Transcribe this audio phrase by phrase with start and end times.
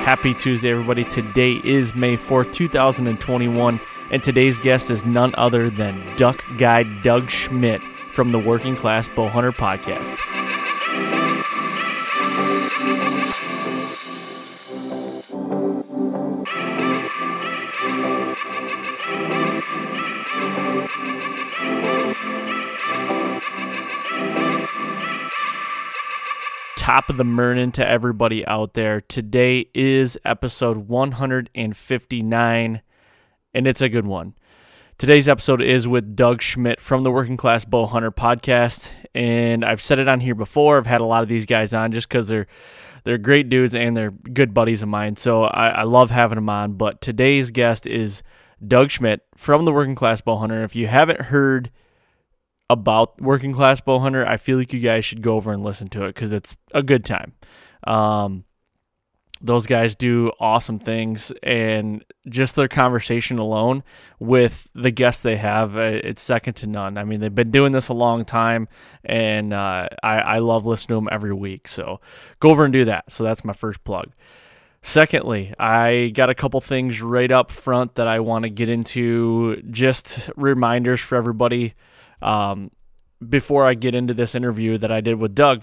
[0.00, 1.04] Happy Tuesday, everybody.
[1.04, 7.28] Today is May 4th, 2021, and today's guest is none other than duck guide Doug
[7.28, 7.82] Schmidt
[8.14, 10.18] from the Working Class Bowhunter Podcast.
[26.90, 29.00] Top of the morning to everybody out there.
[29.00, 32.82] Today is episode 159,
[33.54, 34.34] and it's a good one.
[34.98, 39.80] Today's episode is with Doug Schmidt from the Working Class Bow Hunter podcast, and I've
[39.80, 40.78] said it on here before.
[40.78, 42.48] I've had a lot of these guys on just because they're
[43.04, 45.14] they're great dudes and they're good buddies of mine.
[45.14, 46.72] So I, I love having them on.
[46.72, 48.24] But today's guest is
[48.66, 50.64] Doug Schmidt from the Working Class Bow Hunter.
[50.64, 51.70] If you haven't heard
[52.70, 55.88] about Working Class Bow Hunter, I feel like you guys should go over and listen
[55.88, 57.32] to it because it's a good time.
[57.84, 58.44] Um,
[59.40, 63.82] those guys do awesome things, and just their conversation alone
[64.20, 66.96] with the guests they have, uh, it's second to none.
[66.96, 68.68] I mean, they've been doing this a long time,
[69.02, 71.66] and uh, I, I love listening to them every week.
[71.66, 72.00] So
[72.38, 73.10] go over and do that.
[73.10, 74.12] So that's my first plug.
[74.82, 79.60] Secondly, I got a couple things right up front that I want to get into,
[79.70, 81.74] just reminders for everybody
[82.22, 82.70] um,
[83.26, 85.62] before I get into this interview that I did with Doug.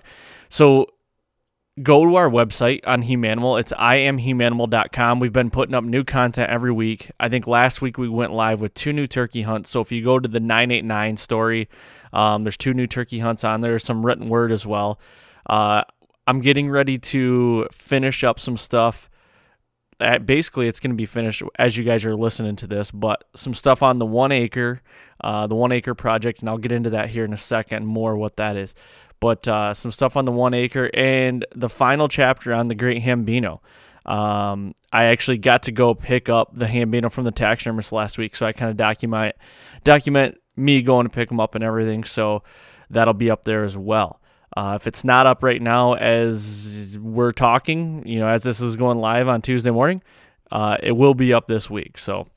[0.50, 0.88] So
[1.82, 3.60] go to our website on Humanimal.
[3.60, 5.20] It's iamhumanimal.com.
[5.20, 7.12] We've been putting up new content every week.
[7.20, 9.70] I think last week we went live with two new turkey hunts.
[9.70, 11.70] So if you go to the 989 story,
[12.14, 13.78] um, there's two new turkey hunts on there.
[13.80, 15.00] Some written word as well.
[15.46, 15.84] Uh,
[16.26, 19.10] I'm getting ready to finish up some stuff
[20.26, 23.54] basically it's going to be finished as you guys are listening to this but some
[23.54, 24.82] stuff on the one acre
[25.22, 28.16] uh, the one acre project and i'll get into that here in a second more
[28.16, 28.76] what that is
[29.20, 33.02] but uh, some stuff on the one acre and the final chapter on the great
[33.02, 33.62] hambino
[34.06, 38.36] um, i actually got to go pick up the hambino from the taxidermist last week
[38.36, 39.36] so i kind of document
[39.84, 42.44] document me going to pick them up and everything so
[42.90, 44.20] that'll be up there as well
[44.56, 48.76] uh, if it's not up right now as we're talking, you know, as this is
[48.76, 50.02] going live on Tuesday morning,
[50.52, 51.96] uh, it will be up this week.
[51.96, 52.28] So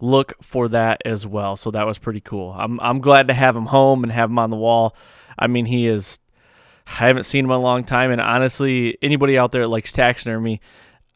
[0.00, 1.56] look for that as well.
[1.56, 2.52] So that was pretty cool.
[2.56, 4.96] I'm I'm glad to have him home and have him on the wall.
[5.38, 6.18] I mean, he is.
[6.86, 9.92] I haven't seen him in a long time, and honestly, anybody out there that likes
[9.92, 10.60] taxidermy,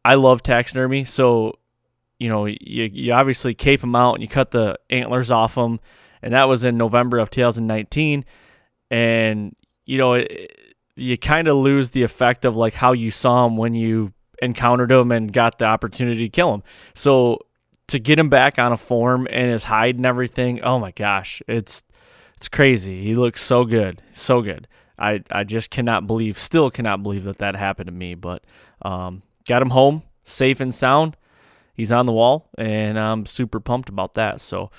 [0.05, 1.05] I love taxidermy.
[1.05, 1.59] So,
[2.19, 2.59] you know, you
[2.93, 5.81] you obviously cape him out and you cut the antlers off him,
[6.21, 8.25] and that was in November of 2019,
[8.91, 9.57] and
[9.87, 13.57] you know, it, you kind of lose the effect of like how you saw him
[13.57, 14.13] when you
[14.43, 16.63] encountered him and got the opportunity to kill him.
[16.95, 17.39] So
[17.93, 21.43] to get him back on a form and his hide and everything, oh my gosh,
[21.47, 21.83] it's
[22.37, 23.03] it's crazy.
[23.03, 24.67] He looks so good, so good.
[24.99, 28.15] I I just cannot believe, still cannot believe that that happened to me.
[28.15, 28.45] But
[28.83, 31.17] um, got him home safe and sound.
[31.75, 34.41] He's on the wall, and I'm super pumped about that.
[34.41, 34.71] So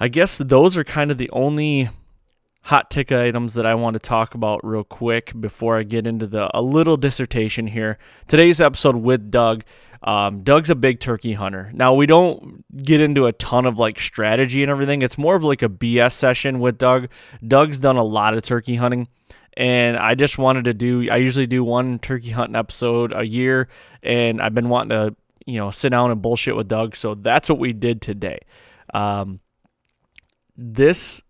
[0.00, 1.90] I guess those are kind of the only
[2.64, 6.26] hot ticket items that I want to talk about real quick before I get into
[6.26, 7.98] the a little dissertation here.
[8.26, 9.64] Today's episode with Doug.
[10.02, 11.70] Um, Doug's a big turkey hunter.
[11.74, 15.02] Now we don't get into a ton of like strategy and everything.
[15.02, 17.08] It's more of like a BS session with Doug.
[17.46, 19.08] Doug's done a lot of turkey hunting
[19.56, 21.10] and I just wanted to do.
[21.10, 23.68] I usually do one turkey hunting episode a year,
[24.02, 25.14] and I've been wanting to,
[25.46, 26.96] you know, sit down and bullshit with Doug.
[26.96, 28.40] So that's what we did today.
[28.92, 29.40] Um,
[30.56, 31.22] this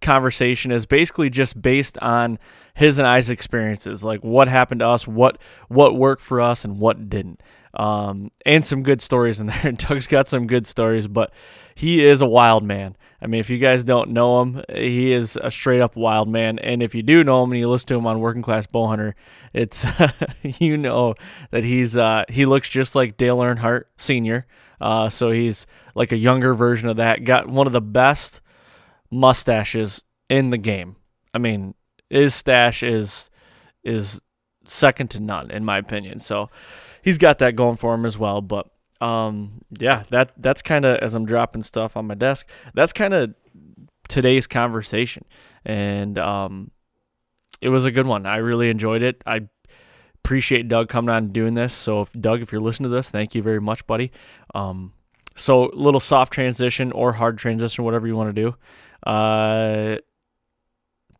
[0.00, 2.38] conversation is basically just based on
[2.74, 6.78] his and I's experiences, like what happened to us, what what worked for us, and
[6.78, 7.42] what didn't.
[7.74, 9.72] Um, and some good stories in there.
[9.76, 11.32] Doug's got some good stories, but
[11.74, 12.96] he is a wild man.
[13.20, 16.58] I mean, if you guys don't know him, he is a straight up wild man.
[16.60, 19.14] And if you do know him and you listen to him on Working Class Bowhunter,
[19.52, 19.84] it's
[20.60, 21.14] you know
[21.50, 24.46] that he's uh, he looks just like Dale Earnhardt Senior.
[24.80, 27.24] Uh, so he's like a younger version of that.
[27.24, 28.40] Got one of the best
[29.10, 30.96] mustaches in the game.
[31.34, 31.74] I mean,
[32.10, 33.30] his stash is
[33.84, 34.20] is
[34.66, 36.18] second to none in my opinion.
[36.18, 36.50] So
[37.02, 38.40] he's got that going for him as well.
[38.40, 38.68] But
[39.00, 42.48] um, yeah, that that's kind of as I'm dropping stuff on my desk.
[42.74, 43.34] That's kind of
[44.08, 45.24] today's conversation,
[45.64, 46.70] and um,
[47.60, 48.26] it was a good one.
[48.26, 49.22] I really enjoyed it.
[49.26, 49.48] I
[50.24, 51.72] appreciate Doug coming on and doing this.
[51.72, 54.10] So, if, Doug, if you're listening to this, thank you very much, buddy.
[54.54, 54.92] Um,
[55.36, 58.56] so, little soft transition or hard transition, whatever you want to do.
[59.08, 59.96] Uh,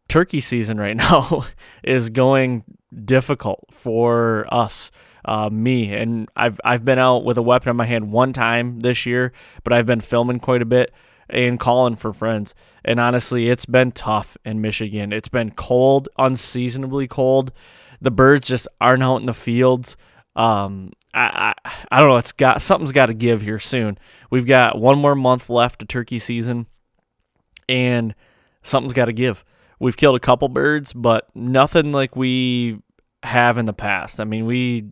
[0.09, 1.47] turkey season right now
[1.83, 2.65] is going
[3.05, 4.91] difficult for us.
[5.25, 8.81] Uh, me and I've I've been out with a weapon in my hand one time
[8.81, 9.33] this year,
[9.65, 10.93] but I've been filming quite a bit
[11.29, 12.55] and calling for friends.
[12.85, 15.13] And honestly, it's been tough in Michigan.
[15.13, 17.53] It's been cold, unseasonably cold.
[18.01, 19.97] The birds just aren't out in the fields.
[20.37, 22.17] Um, I, I I don't know.
[22.17, 23.99] It's got something's got to give here soon.
[24.31, 26.67] We've got one more month left of turkey season,
[27.69, 28.15] and
[28.63, 29.45] something's got to give.
[29.81, 32.81] We've killed a couple birds, but nothing like we
[33.23, 34.21] have in the past.
[34.21, 34.91] I mean, we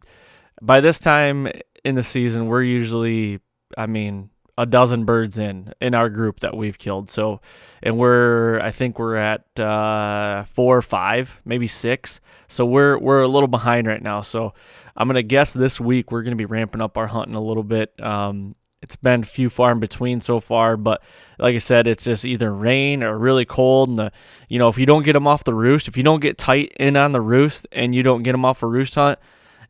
[0.62, 1.48] by this time
[1.84, 3.40] in the season, we're usually,
[3.76, 7.10] I mean, a dozen birds in in our group that we've killed.
[7.10, 7.40] So,
[7.82, 12.20] and we're I think we're at uh, four or five, maybe six.
[12.48, 14.22] So we're we're a little behind right now.
[14.22, 14.54] So
[14.96, 17.92] I'm gonna guess this week we're gonna be ramping up our hunting a little bit.
[18.02, 21.02] Um, it's been few far in between so far, but
[21.38, 23.88] like I said, it's just either rain or really cold.
[23.88, 24.12] And the,
[24.48, 26.72] you know, if you don't get them off the roost, if you don't get tight
[26.78, 29.18] in on the roost and you don't get them off a roost hunt,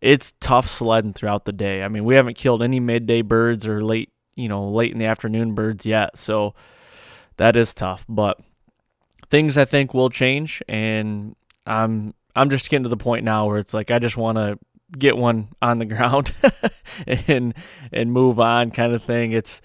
[0.00, 1.82] it's tough sledding throughout the day.
[1.82, 5.06] I mean, we haven't killed any midday birds or late, you know, late in the
[5.06, 6.54] afternoon birds yet, so
[7.36, 8.04] that is tough.
[8.08, 8.38] But
[9.30, 11.34] things I think will change, and
[11.66, 14.58] I'm I'm just getting to the point now where it's like I just want to
[14.96, 16.32] get one on the ground
[17.06, 17.54] and
[17.92, 19.32] and move on kind of thing.
[19.32, 19.62] It's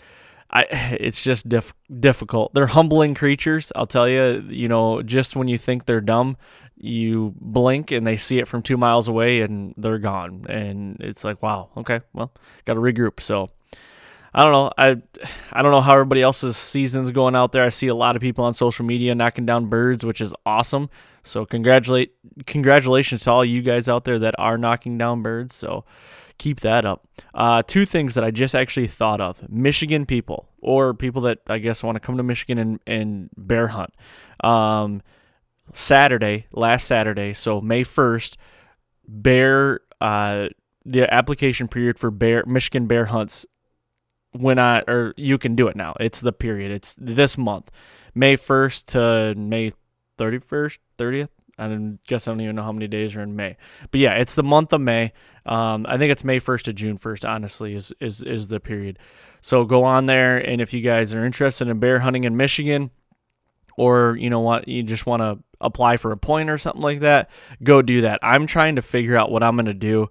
[0.49, 0.63] I
[0.99, 2.53] it's just diff, difficult.
[2.53, 4.45] They're humbling creatures, I'll tell you.
[4.49, 6.37] You know, just when you think they're dumb,
[6.75, 10.45] you blink and they see it from 2 miles away and they're gone.
[10.49, 12.33] And it's like, wow, okay, well,
[12.65, 13.21] got to regroup.
[13.21, 13.49] So
[14.33, 14.71] I don't know.
[14.77, 15.01] I
[15.53, 17.63] I don't know how everybody else's season's going out there.
[17.63, 20.89] I see a lot of people on social media knocking down birds, which is awesome.
[21.23, 22.13] So congratulate
[22.45, 25.53] congratulations to all you guys out there that are knocking down birds.
[25.53, 25.85] So
[26.37, 27.07] keep that up.
[27.33, 31.59] Uh, two things that I just actually thought of: Michigan people or people that I
[31.59, 33.93] guess want to come to Michigan and, and bear hunt.
[34.43, 35.01] Um,
[35.73, 38.37] Saturday, last Saturday, so May first,
[39.07, 39.81] bear.
[39.99, 40.49] Uh,
[40.83, 43.45] the application period for bear Michigan bear hunts
[44.33, 45.93] when I or you can do it now.
[45.99, 46.71] It's the period.
[46.71, 47.71] It's this month,
[48.15, 49.71] May first to May
[50.17, 51.31] thirty first, thirtieth.
[51.57, 51.67] I
[52.07, 53.55] guess I don't even know how many days are in May,
[53.91, 55.13] but yeah, it's the month of May.
[55.45, 57.23] Um, I think it's May first to June first.
[57.25, 58.97] Honestly, is is is the period.
[59.41, 62.89] So go on there, and if you guys are interested in bear hunting in Michigan,
[63.77, 67.01] or you know what, you just want to apply for a point or something like
[67.01, 67.29] that,
[67.61, 68.19] go do that.
[68.23, 70.09] I'm trying to figure out what I'm going to do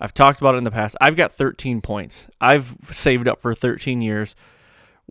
[0.00, 0.96] I've talked about it in the past.
[1.00, 2.28] I've got 13 points.
[2.40, 4.36] I've saved up for 13 years.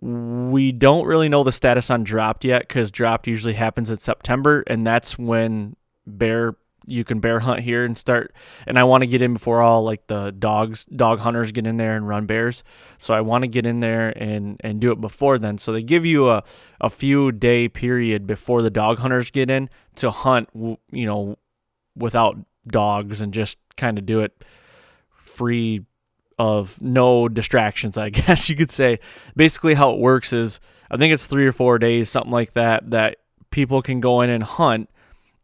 [0.00, 4.62] We don't really know the status on dropped yet because dropped usually happens in September,
[4.66, 5.76] and that's when
[6.06, 6.54] bear
[6.88, 8.32] you can bear hunt here and start.
[8.66, 11.76] And I want to get in before all like the dogs, dog hunters get in
[11.76, 12.64] there and run bears.
[12.96, 15.58] So I want to get in there and and do it before then.
[15.58, 16.42] So they give you a
[16.80, 20.48] a few day period before the dog hunters get in to hunt.
[20.54, 21.36] You know,
[21.94, 24.44] without dogs and just kind of do it
[25.38, 25.86] free
[26.38, 28.98] of no distractions, I guess you could say.
[29.36, 32.90] Basically, how it works is I think it's three or four days, something like that,
[32.90, 33.18] that
[33.50, 34.90] people can go in and hunt.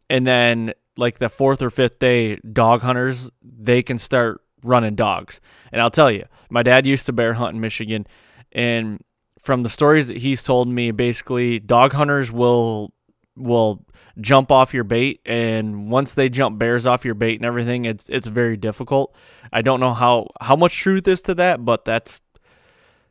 [0.09, 5.41] And then, like the fourth or fifth day, dog hunters, they can start running dogs.
[5.71, 8.07] And I'll tell you, my dad used to bear hunt in Michigan.
[8.51, 9.01] And
[9.41, 12.93] from the stories that he's told me, basically, dog hunters will
[13.35, 13.85] will
[14.21, 18.09] jump off your bait and once they jump bears off your bait and everything it's
[18.09, 19.15] it's very difficult.
[19.51, 22.21] I don't know how how much truth is to that but that's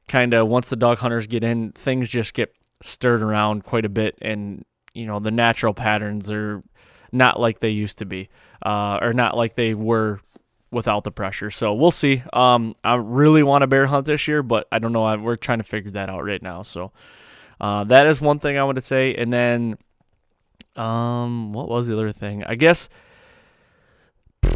[0.08, 3.88] kind of once the dog hunters get in things just get stirred around quite a
[3.88, 6.62] bit and you know the natural patterns are
[7.12, 8.28] not like they used to be
[8.64, 10.20] uh, or not like they were
[10.70, 11.50] without the pressure.
[11.50, 12.22] So we'll see.
[12.32, 15.04] Um, i really want to bear hunt this year but i don't know.
[15.04, 16.62] I, we're trying to figure that out right now.
[16.62, 16.92] So
[17.60, 19.14] uh, that is one thing i want to say.
[19.14, 19.78] And then
[20.76, 22.44] um, what was the other thing?
[22.44, 22.88] I guess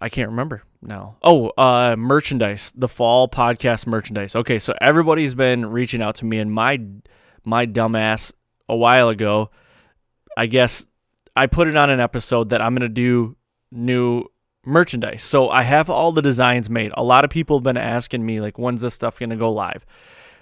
[0.00, 1.16] I can't remember now.
[1.22, 4.36] Oh, uh, merchandise, the fall podcast merchandise.
[4.36, 6.80] Okay, so everybody's been reaching out to me, and my
[7.44, 8.32] my dumbass
[8.68, 9.50] a while ago,
[10.36, 10.86] I guess
[11.34, 13.36] I put it on an episode that I'm gonna do
[13.70, 14.24] new
[14.64, 15.22] merchandise.
[15.22, 16.92] So I have all the designs made.
[16.94, 19.86] A lot of people have been asking me like, when's this stuff gonna go live?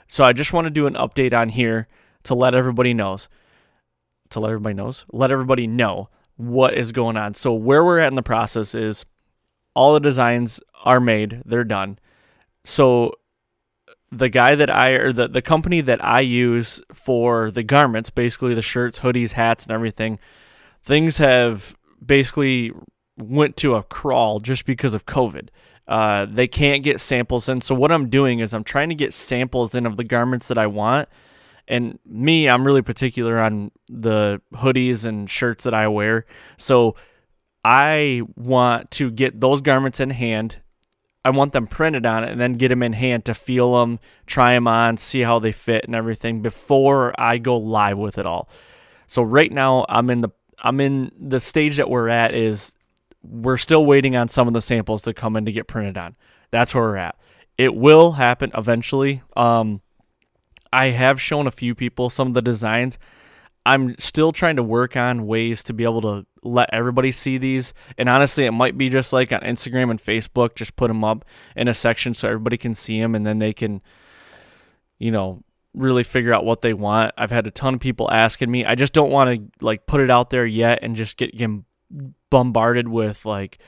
[0.06, 1.88] So I just want to do an update on here
[2.24, 3.28] to let everybody knows
[4.34, 7.34] to let everybody knows, let everybody know what is going on.
[7.34, 9.04] So where we're at in the process is
[9.74, 11.98] all the designs are made, they're done.
[12.64, 13.14] So
[14.10, 18.54] the guy that I or the, the company that I use for the garments, basically
[18.54, 20.18] the shirts, hoodies, hats, and everything,
[20.82, 22.72] things have basically
[23.18, 25.48] went to a crawl just because of COVID.
[25.86, 27.60] Uh, they can't get samples in.
[27.60, 30.58] So what I'm doing is I'm trying to get samples in of the garments that
[30.58, 31.08] I want
[31.66, 36.26] and me, I'm really particular on the hoodies and shirts that I wear.
[36.56, 36.96] So
[37.64, 40.56] I want to get those garments in hand.
[41.24, 43.98] I want them printed on it and then get them in hand to feel them,
[44.26, 48.26] try them on, see how they fit and everything before I go live with it
[48.26, 48.50] all.
[49.06, 50.30] So right now I'm in the
[50.62, 52.74] I'm in the stage that we're at is
[53.22, 56.14] we're still waiting on some of the samples to come in to get printed on.
[56.50, 57.16] That's where we're at.
[57.56, 59.22] It will happen eventually.
[59.36, 59.80] Um,
[60.74, 62.98] I have shown a few people some of the designs.
[63.64, 67.72] I'm still trying to work on ways to be able to let everybody see these.
[67.96, 71.24] And honestly, it might be just like on Instagram and Facebook, just put them up
[71.54, 73.80] in a section so everybody can see them and then they can,
[74.98, 77.14] you know, really figure out what they want.
[77.16, 78.64] I've had a ton of people asking me.
[78.64, 81.50] I just don't want to like put it out there yet and just get, get
[82.30, 83.58] bombarded with like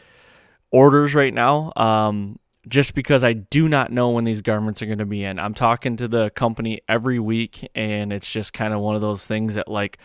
[0.73, 1.73] orders right now.
[1.77, 5.39] Um, just because I do not know when these garments are going to be in.
[5.39, 9.27] I'm talking to the company every week, and it's just kind of one of those
[9.27, 9.99] things that like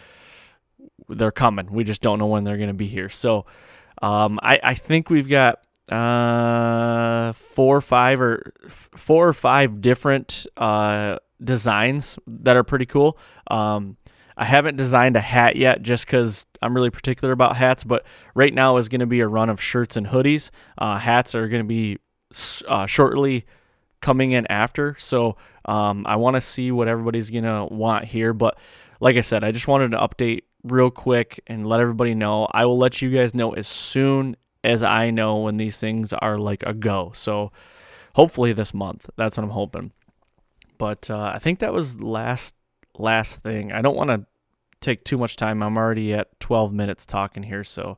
[1.10, 1.72] they're coming.
[1.72, 3.10] We just don't know when they're going to be here.
[3.10, 3.46] So
[4.02, 10.46] um, I, I think we've got uh, four or five or four or five different
[10.58, 13.18] uh, designs that are pretty cool.
[13.48, 13.98] Um,
[14.38, 18.54] I haven't designed a hat yet just because I'm really particular about hats, but right
[18.54, 20.52] now is going to be a run of shirts and hoodies.
[20.78, 21.98] Uh, hats are going to be
[22.68, 23.46] uh, shortly
[24.02, 24.96] coming in after.
[24.98, 28.34] So um, I want to see what everybody's going to want here.
[28.34, 28.58] But
[29.00, 32.48] like I said, I just wanted to update real quick and let everybody know.
[32.52, 36.38] I will let you guys know as soon as I know when these things are
[36.38, 37.12] like a go.
[37.16, 37.52] So
[38.16, 39.10] hopefully this month.
[39.16, 39.92] That's what I'm hoping.
[40.78, 42.56] But uh, I think that was last
[42.98, 43.72] last thing.
[43.72, 44.26] I don't want to
[44.80, 45.64] take too much time.
[45.64, 47.98] I'm already at 12 minutes talking here, so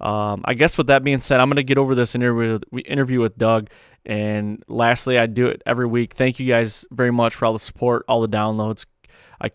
[0.00, 2.86] um, I guess with that being said, I'm going to get over this interview with,
[2.86, 3.70] interview with Doug.
[4.06, 6.14] And lastly, I do it every week.
[6.14, 8.86] Thank you guys very much for all the support, all the downloads.
[9.40, 9.50] I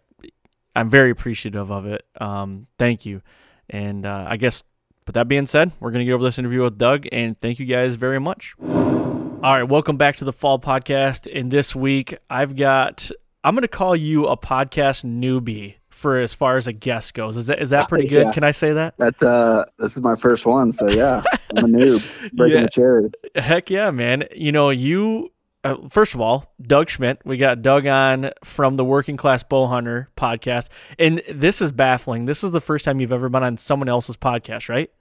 [0.76, 2.06] I'm very appreciative of it.
[2.20, 3.22] Um, thank you.
[3.70, 4.64] And uh, I guess
[5.08, 7.08] with that being said, we're going to get over this interview with Doug.
[7.12, 8.56] And thank you guys very much.
[8.62, 11.28] All right, welcome back to the Fall Podcast.
[11.34, 13.10] And this week, I've got
[13.44, 17.38] I'm going to call you a podcast newbie for as far as a guest goes.
[17.38, 18.28] Is that is that pretty good?
[18.28, 18.34] Yeah.
[18.34, 18.96] Can I say that?
[18.98, 21.24] That's uh this is my first one, so yeah.
[21.56, 22.64] I'm a noob breaking yeah.
[22.64, 23.12] the cherry.
[23.36, 24.26] Heck yeah, man.
[24.36, 25.32] You know, you
[25.64, 27.22] uh, first of all, Doug Schmidt.
[27.26, 30.70] We got Doug on from the Working Class Bow Hunter podcast.
[31.00, 32.26] And this is baffling.
[32.26, 34.92] This is the first time you've ever been on someone else's podcast, right?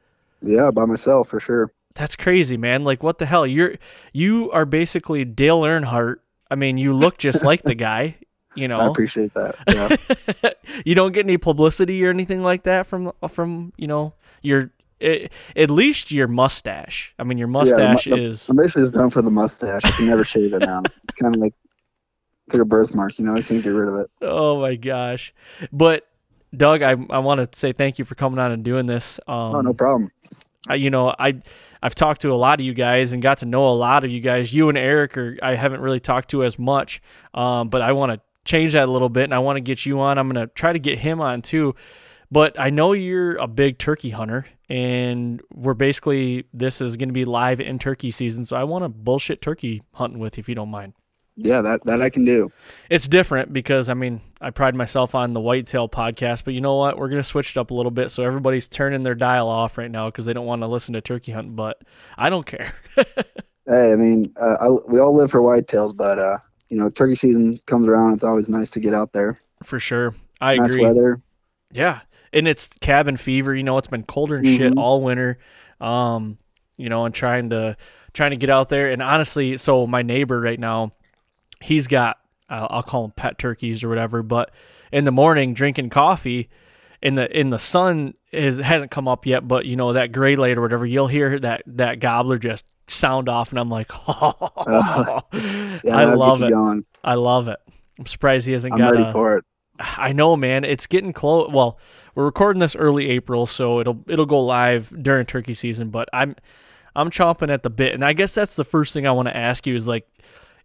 [0.40, 1.72] Yeah, by myself for sure.
[1.94, 2.84] That's crazy, man.
[2.84, 3.46] Like what the hell?
[3.46, 3.74] You're
[4.12, 6.16] you are basically Dale Earnhardt.
[6.50, 8.16] I mean, you look just like the guy.
[8.54, 9.56] You know, I appreciate that.
[10.42, 10.50] Yeah.
[10.84, 14.70] you don't get any publicity or anything like that from from you know your
[15.02, 17.14] at least your mustache.
[17.18, 18.48] I mean, your mustache yeah, is.
[18.48, 19.84] I'm basically just done for the mustache.
[19.84, 20.82] I can never shave it now.
[21.04, 21.54] It's kind of like
[22.46, 23.18] it's like a birthmark.
[23.18, 24.10] You know, I can't get rid of it.
[24.20, 25.34] Oh my gosh!
[25.72, 26.06] But
[26.56, 29.18] Doug, I I want to say thank you for coming on and doing this.
[29.26, 30.10] Um, oh, no problem.
[30.68, 31.40] I, you know, I
[31.82, 34.10] I've talked to a lot of you guys and got to know a lot of
[34.10, 34.54] you guys.
[34.54, 37.02] You and Eric are I haven't really talked to as much,
[37.34, 39.86] um, but I want to change that a little bit and I want to get
[39.86, 40.18] you on.
[40.18, 41.74] I'm going to try to get him on too.
[42.30, 47.12] But I know you're a big turkey hunter and we're basically this is going to
[47.12, 50.48] be live in turkey season, so I want to bullshit turkey hunting with you if
[50.48, 50.94] you don't mind.
[51.36, 52.50] Yeah, that that I can do.
[52.88, 56.76] It's different because I mean I pride myself on the whitetail podcast, but you know
[56.76, 56.96] what?
[56.96, 59.90] We're gonna switch it up a little bit, so everybody's turning their dial off right
[59.90, 61.54] now because they don't want to listen to turkey hunt.
[61.54, 61.82] But
[62.16, 62.74] I don't care.
[63.66, 66.38] Hey, I mean, uh, I, we all live for whitetails, but uh,
[66.72, 68.14] you know, turkey season comes around.
[68.14, 69.38] It's always nice to get out there.
[69.62, 70.82] For sure, I nice agree.
[70.86, 71.20] weather.
[71.70, 72.00] Yeah,
[72.32, 73.54] and it's cabin fever.
[73.54, 74.78] You know, it's been colder and shit Mhm.
[74.78, 75.38] all winter.
[75.82, 76.38] Um,
[76.78, 77.76] you know, and trying to
[78.14, 78.90] trying to get out there.
[78.90, 80.90] And honestly, so my neighbor right now,
[81.60, 82.16] he's got
[82.48, 84.22] uh, I'll call them pet turkeys or whatever.
[84.22, 84.50] But
[84.92, 86.48] in the morning, drinking coffee,
[87.02, 89.46] in the in the sun is hasn't come up yet.
[89.46, 93.28] But you know that gray light or whatever, you'll hear that that gobbler just sound
[93.28, 96.50] off, and I'm like, Yeah, I love it.
[96.50, 96.84] going.
[97.04, 97.58] I love it.
[97.98, 99.12] I'm surprised he hasn't I'm got ready a.
[99.12, 99.44] for it.
[99.78, 100.64] I know, man.
[100.64, 101.50] It's getting close.
[101.50, 101.78] Well,
[102.14, 105.90] we're recording this early April, so it'll it'll go live during turkey season.
[105.90, 106.36] But I'm
[106.94, 109.36] I'm chomping at the bit, and I guess that's the first thing I want to
[109.36, 110.06] ask you is like,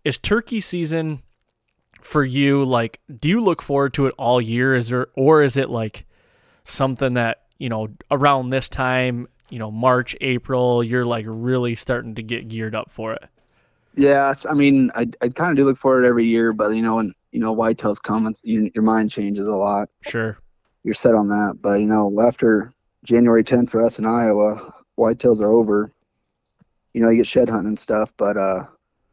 [0.03, 1.21] is turkey season
[2.01, 2.65] for you?
[2.65, 4.75] Like, do you look forward to it all year?
[4.75, 6.05] Is there, or is it like
[6.65, 12.15] something that you know around this time, you know, March, April, you're like really starting
[12.15, 13.23] to get geared up for it?
[13.95, 16.81] Yeah, it's, I mean, I I kind of do look forward every year, but you
[16.81, 19.89] know, when you know whitetails come, you, your mind changes a lot.
[20.01, 20.37] Sure.
[20.83, 22.73] You're set on that, but you know, after
[23.03, 25.91] January 10th for us in Iowa, whitetails are over.
[26.93, 28.65] You know, you get shed hunting and stuff, but uh,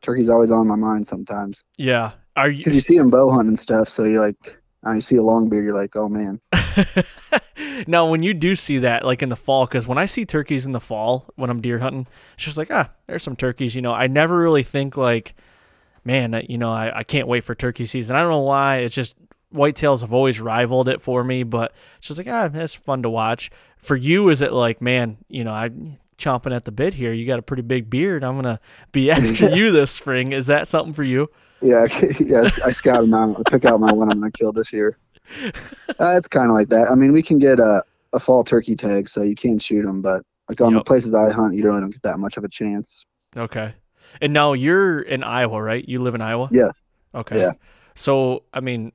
[0.03, 2.13] turkey's always on my mind sometimes Yeah.
[2.37, 2.59] Are you?
[2.59, 3.89] because you see them bow hunting and stuff.
[3.89, 6.41] So you're like, uh, you see a long beard, you're like, oh man,
[7.87, 10.67] now, when you do see that, like in the fall, because when I see turkeys
[10.67, 13.75] in the fall when I'm deer hunting, it's just like, ah, there's some turkeys.
[13.75, 15.35] You know, I never really think like,
[16.05, 18.17] man, you know, I, I can't wait for turkey season.
[18.17, 18.77] I don't know why.
[18.79, 19.17] It's just
[19.53, 23.11] whitetails have always rivaled it for me, but it's just like, ah, that's fun to
[23.11, 23.51] watch.
[23.79, 25.71] For you, is it like, man, you know, I
[26.17, 27.13] chomping at the bit here.
[27.13, 28.25] You got a pretty big beard.
[28.25, 28.61] I'm gonna
[28.93, 30.33] be after you this spring.
[30.33, 31.31] Is that something for you?
[31.63, 31.87] Yeah,
[32.21, 32.49] yeah.
[32.65, 33.37] I scout them out.
[33.39, 34.99] I pick out my one I'm gonna kill this year.
[36.01, 36.91] Uh, it's kind of like that.
[36.91, 37.83] I mean, we can get a
[38.13, 40.81] a fall turkey tag, so you can shoot them, but like on Yep.
[40.81, 43.07] the places I hunt, you really don't get that much of a chance.
[43.37, 43.75] Okay.
[44.21, 45.87] And now you're in Iowa, right?
[45.89, 46.49] You live in Iowa?
[46.53, 46.71] Yeah.
[47.15, 47.39] Okay.
[47.39, 47.53] Yeah.
[47.95, 48.93] So, I mean,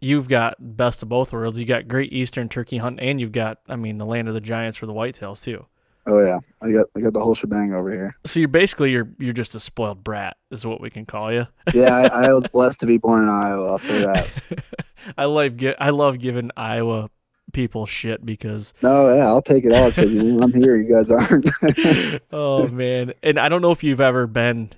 [0.00, 1.58] you've got best of both worlds.
[1.60, 4.40] You got great eastern turkey hunt and you've got, I mean, the land of the
[4.40, 5.66] giants for the whitetails too.
[6.10, 8.16] Oh yeah, I got I got the whole shebang over here.
[8.26, 11.46] So you're basically you're you're just a spoiled brat is what we can call you.
[11.72, 13.70] Yeah, I, I was blessed to be born in Iowa.
[13.70, 14.28] I'll say that.
[15.18, 17.10] I love I love giving Iowa
[17.52, 20.76] people shit because No, yeah, I'll take it all because I'm here.
[20.76, 21.48] You guys aren't.
[22.32, 23.12] oh man.
[23.22, 24.70] And I don't know if you've ever been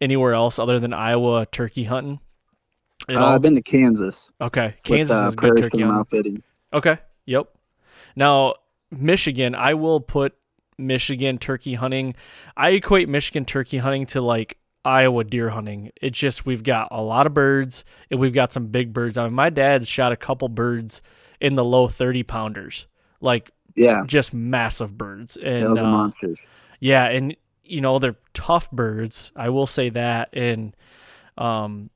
[0.00, 2.18] anywhere else other than Iowa turkey hunting.
[3.08, 3.24] Uh.
[3.24, 4.30] I've been to Kansas.
[4.40, 4.74] okay.
[4.82, 6.42] Kansas with, uh, is good turkey hunting.
[6.72, 6.98] Okay.
[7.26, 7.48] Yep.
[8.16, 8.54] Now,
[8.90, 10.34] Michigan, I will put
[10.80, 12.14] Michigan turkey hunting.
[12.56, 15.92] I equate Michigan turkey hunting to like Iowa deer hunting.
[16.00, 19.18] It's just we've got a lot of birds and we've got some big birds.
[19.18, 21.02] I mean, my dad's shot a couple birds
[21.40, 22.86] in the low 30 pounders,
[23.20, 25.36] like Yeah, just massive birds.
[25.36, 26.40] And those are uh, monsters.
[26.80, 29.32] yeah, and you know they're tough birds.
[29.36, 30.30] I will say that.
[30.32, 30.74] And
[31.36, 31.90] um,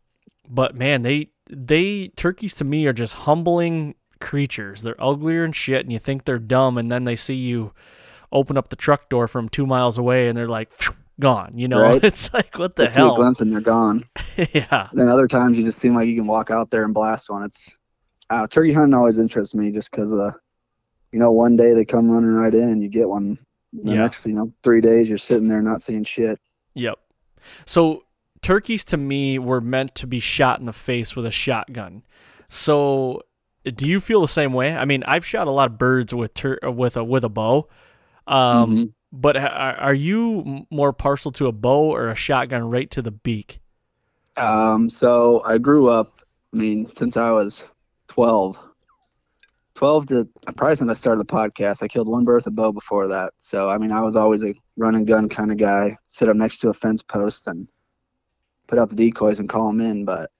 [0.48, 4.82] but man, they they turkeys to me are just humbling creatures.
[4.82, 7.72] They're uglier and shit, and you think they're dumb, and then they see you
[8.34, 10.70] open up the truck door from two miles away, and they're like
[11.20, 11.52] gone.
[11.56, 12.02] You know, Right.
[12.04, 14.02] it's like what the Just do a glimpse and they're gone.
[14.52, 17.30] yeah, then other times you just seem like you can walk out there and blast
[17.30, 17.44] one.
[17.44, 17.76] It's
[18.30, 20.34] uh, turkey hunting always interests me just because of the,
[21.12, 23.38] you know, one day they come running right in and you get one.
[23.72, 24.02] The Yeah.
[24.02, 26.38] next, you know, three days you're sitting there not seeing shit.
[26.74, 26.98] Yep.
[27.66, 28.04] So
[28.40, 32.02] turkeys to me were meant to be shot in the face with a shotgun.
[32.48, 33.22] So
[33.64, 34.76] do you feel the same way?
[34.76, 37.68] I mean, I've shot a lot of birds with tur- with a with a bow.
[38.26, 38.92] Um, Mhm.
[39.12, 43.02] but ha- are are you more partial to a bow or a shotgun right to
[43.02, 43.60] the beak?
[44.36, 46.20] Um, so I grew up,
[46.52, 47.62] I mean, since I was
[48.08, 48.58] 12.
[49.74, 52.72] 12 to probably since I started the podcast, I killed one bird with a bow
[52.72, 53.32] before that.
[53.38, 56.36] So, I mean, I was always a run and gun kind of guy, sit up
[56.36, 57.68] next to a fence post and
[58.68, 60.04] put out the decoys and call them in.
[60.04, 60.30] But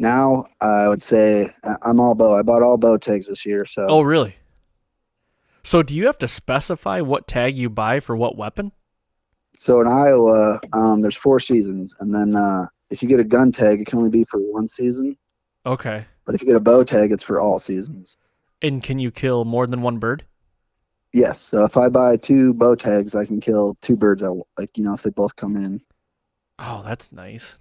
[0.00, 1.50] now I would say
[1.82, 2.36] I'm all bow.
[2.38, 3.64] I bought all bow tags this year.
[3.66, 4.34] So, Oh, really?
[5.64, 8.72] So do you have to specify what tag you buy for what weapon?
[9.56, 11.94] so in Iowa, um, there's four seasons.
[12.00, 14.68] And then uh, if you get a gun tag, it can only be for one
[14.68, 15.16] season.
[15.66, 16.04] Okay.
[16.24, 18.16] But if you get a bow tag, it's for all seasons.
[18.62, 20.24] And can you kill more than one bird?
[21.12, 21.40] Yes.
[21.40, 24.82] So if I buy two bow tags, I can kill two birds at like you
[24.82, 25.80] know if they both come in.
[26.58, 27.56] Oh, that's nice.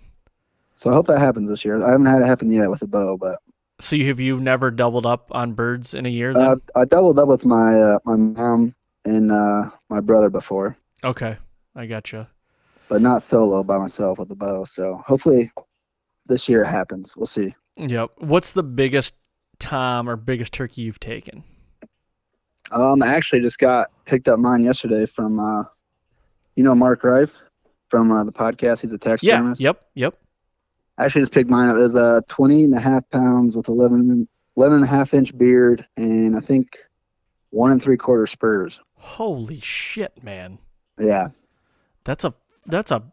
[0.76, 1.84] So I hope that happens this year.
[1.84, 3.39] I haven't had it happen yet with a bow, but
[3.84, 6.34] So you have you never doubled up on birds in a year?
[6.34, 6.41] Then?
[6.41, 11.38] uh, I doubled up with my uh, my mom and uh, my brother before, okay,
[11.76, 12.30] I gotcha.
[12.88, 14.63] but not solo by myself with a bow.
[14.63, 15.52] So hopefully
[16.28, 17.17] this year it happens.
[17.17, 17.54] We'll see.
[17.76, 18.12] Yep.
[18.19, 19.15] What's the biggest
[19.60, 21.43] tom or biggest turkey you've taken?
[22.72, 25.63] Um, I actually just got picked up mine yesterday from, uh,
[26.56, 27.41] you know, Mark Rife
[27.89, 28.80] from uh, the podcast.
[28.82, 29.60] He's a taxidermist.
[29.60, 29.67] Yeah.
[29.69, 29.82] Yep.
[29.96, 30.17] Yep.
[31.04, 31.76] I actually just picked mine up.
[31.76, 35.38] It was uh, 20 and a half pounds with 11, 11 and a half inch
[35.38, 36.78] beard and I think
[37.50, 38.80] one and three quarter spurs.
[38.96, 40.60] Holy shit, man.
[40.98, 41.28] Yeah.
[42.06, 42.34] That's a
[42.68, 43.04] that's a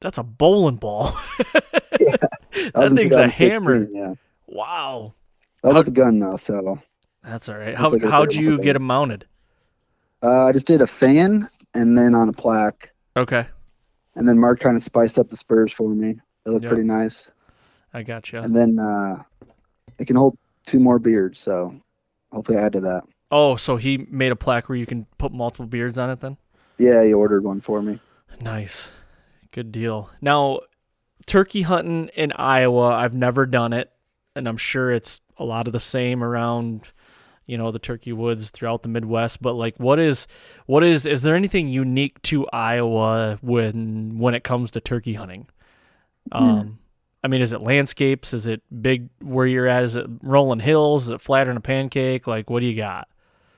[0.00, 1.10] that's a bowling ball.
[2.72, 3.88] That was that in thing's a hammer.
[3.90, 4.14] Yeah.
[4.46, 5.14] Wow.
[5.62, 6.78] That was How- with the gun though, so
[7.22, 7.74] That's all right.
[7.74, 9.26] How how'd you get them mounted?
[10.22, 12.90] uh, I just did a fan and then on a plaque.
[13.16, 13.46] Okay.
[14.14, 16.16] And then Mark kind of spiced up the spurs for me.
[16.44, 16.68] They look Yeah.
[16.70, 17.30] pretty nice.
[17.92, 18.40] I got you.
[18.40, 19.22] And then uh,
[19.98, 21.74] it can hold two more beards, so
[22.32, 23.02] hopefully add to that.
[23.30, 26.36] Oh, so he made a plaque where you can put multiple beards on it then?
[26.78, 28.00] Yeah, he ordered one for me.
[28.40, 28.90] Nice.
[29.52, 30.10] Good deal.
[30.20, 30.60] Now,
[31.26, 33.90] turkey hunting in Iowa, I've never done it,
[34.34, 36.92] and I'm sure it's a lot of the same around,
[37.46, 40.26] you know, the turkey woods throughout the Midwest, but like what is
[40.66, 45.46] what is is there anything unique to Iowa when when it comes to turkey hunting?
[46.32, 46.78] Um
[47.24, 48.34] I mean, is it landscapes?
[48.34, 49.82] Is it big where you're at?
[49.82, 51.04] Is it rolling hills?
[51.04, 52.26] Is it flatter than a pancake?
[52.26, 53.08] Like, what do you got?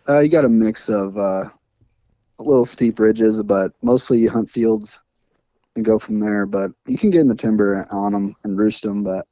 [0.08, 1.46] Uh, you got a mix of uh,
[2.38, 5.00] little steep ridges, but mostly you hunt fields
[5.74, 6.46] and go from there.
[6.46, 9.02] But you can get in the timber on them and roost them.
[9.02, 9.26] But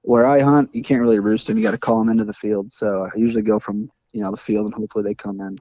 [0.00, 1.56] where I hunt, you can't really roost them.
[1.56, 2.72] You got to call them into the field.
[2.72, 5.58] So I usually go from you know the field and hopefully they come in.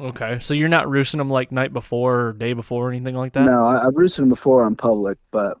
[0.00, 3.32] Okay, so you're not roosting them like night before or day before or anything like
[3.34, 3.44] that?
[3.44, 5.56] No, I, I've roosted them before on public, but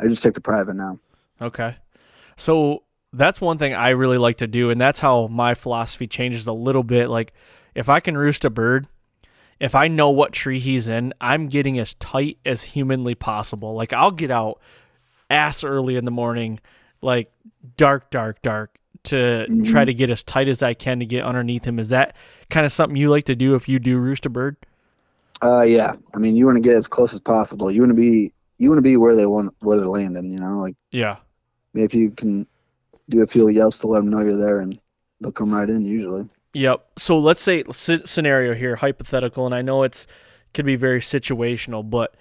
[0.00, 0.98] I just take the private now.
[1.40, 1.76] Okay.
[2.36, 2.82] So
[3.12, 6.52] that's one thing I really like to do, and that's how my philosophy changes a
[6.52, 7.08] little bit.
[7.08, 7.32] Like,
[7.74, 8.88] if I can roost a bird,
[9.58, 13.74] if I know what tree he's in, I'm getting as tight as humanly possible.
[13.74, 14.60] Like, I'll get out
[15.28, 16.60] ass early in the morning,
[17.02, 17.30] like
[17.76, 21.64] dark, dark, dark, to try to get as tight as I can to get underneath
[21.64, 21.78] him.
[21.78, 22.16] Is that
[22.48, 24.56] kind of something you like to do if you do roost a bird?
[25.42, 25.94] Uh, yeah.
[26.14, 27.70] I mean, you want to get as close as possible.
[27.70, 30.30] You want to be you want to be where they want where they're landing.
[30.30, 31.16] You know, like Yeah.
[31.74, 32.46] if you can
[33.08, 34.78] do a few yelps to let them know you're there, and
[35.20, 36.28] they'll come right in usually.
[36.54, 36.84] Yep.
[36.98, 40.06] So let's say sce- scenario here, hypothetical, and I know it's
[40.54, 42.14] could be very situational, but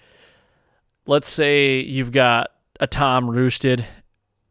[1.06, 2.48] let's say you've got
[2.80, 3.86] a tom roosted,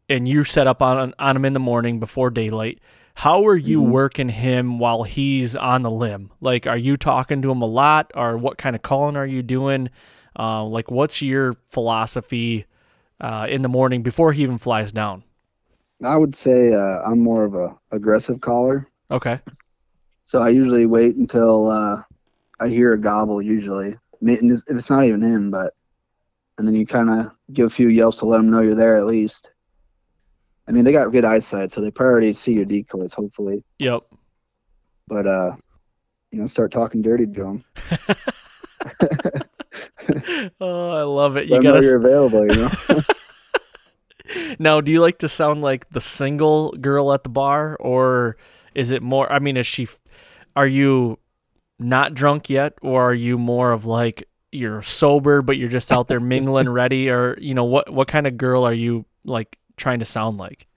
[0.09, 2.79] and you set up on on him in the morning before daylight.
[3.15, 3.89] How are you Mhm.
[3.89, 6.31] working him while he's on the limb?
[6.39, 9.41] Like, are you talking to him a lot, or what kind of calling are you
[9.41, 9.89] doing?
[10.39, 12.65] Uh, like, what's your philosophy
[13.19, 15.21] uh, in the morning before he even flies down?
[16.03, 19.41] I would say uh, I'm more of a aggressive caller, Okay.
[20.23, 22.01] so I usually wait until uh,
[22.61, 23.41] I hear a gobble.
[23.41, 25.73] Usually, and it's- if it's not even him, but
[26.57, 28.95] and then you kind of give a few yelps to let them know you're there
[28.97, 29.51] at least.
[30.67, 33.61] I mean, they got good eyesight, so they probably see your decoys, hopefully.
[33.79, 34.03] Yep.
[35.09, 35.55] But uh,
[36.31, 37.63] you know, start talking dirty to them.
[40.61, 41.47] oh, I love it.
[41.47, 42.45] You know gotta you're available.
[42.47, 42.71] You know.
[44.59, 48.37] Now, do you like to sound like the single girl at the bar, or
[48.75, 49.31] is it more?
[49.31, 49.87] I mean, is she?
[50.55, 51.19] Are you
[51.79, 56.07] not drunk yet, or are you more of like you're sober but you're just out
[56.07, 57.89] there mingling, ready, or you know what?
[57.91, 60.67] What kind of girl are you like trying to sound like?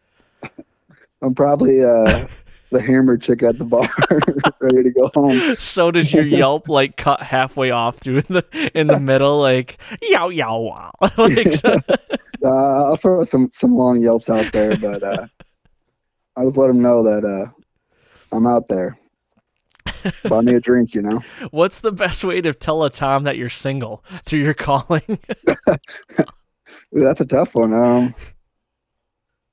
[1.23, 2.27] I'm probably uh,
[2.73, 3.89] the hammer chick at the bar,
[4.61, 5.55] ready to go home.
[5.57, 10.29] So does your Yelp like cut halfway off through the in the middle, like yow
[10.29, 10.91] yow wow?
[11.19, 11.65] like,
[12.45, 15.27] Uh, I'll throw some some long yelps out there, but uh,
[16.37, 17.51] I'll just let them know that uh,
[18.35, 18.99] I'm out there.
[20.29, 21.21] Buy me a drink, you know.
[21.53, 25.19] what's the best way to tell a Tom that you're single through your calling?
[26.91, 27.73] That's a tough one.
[27.73, 28.13] Um,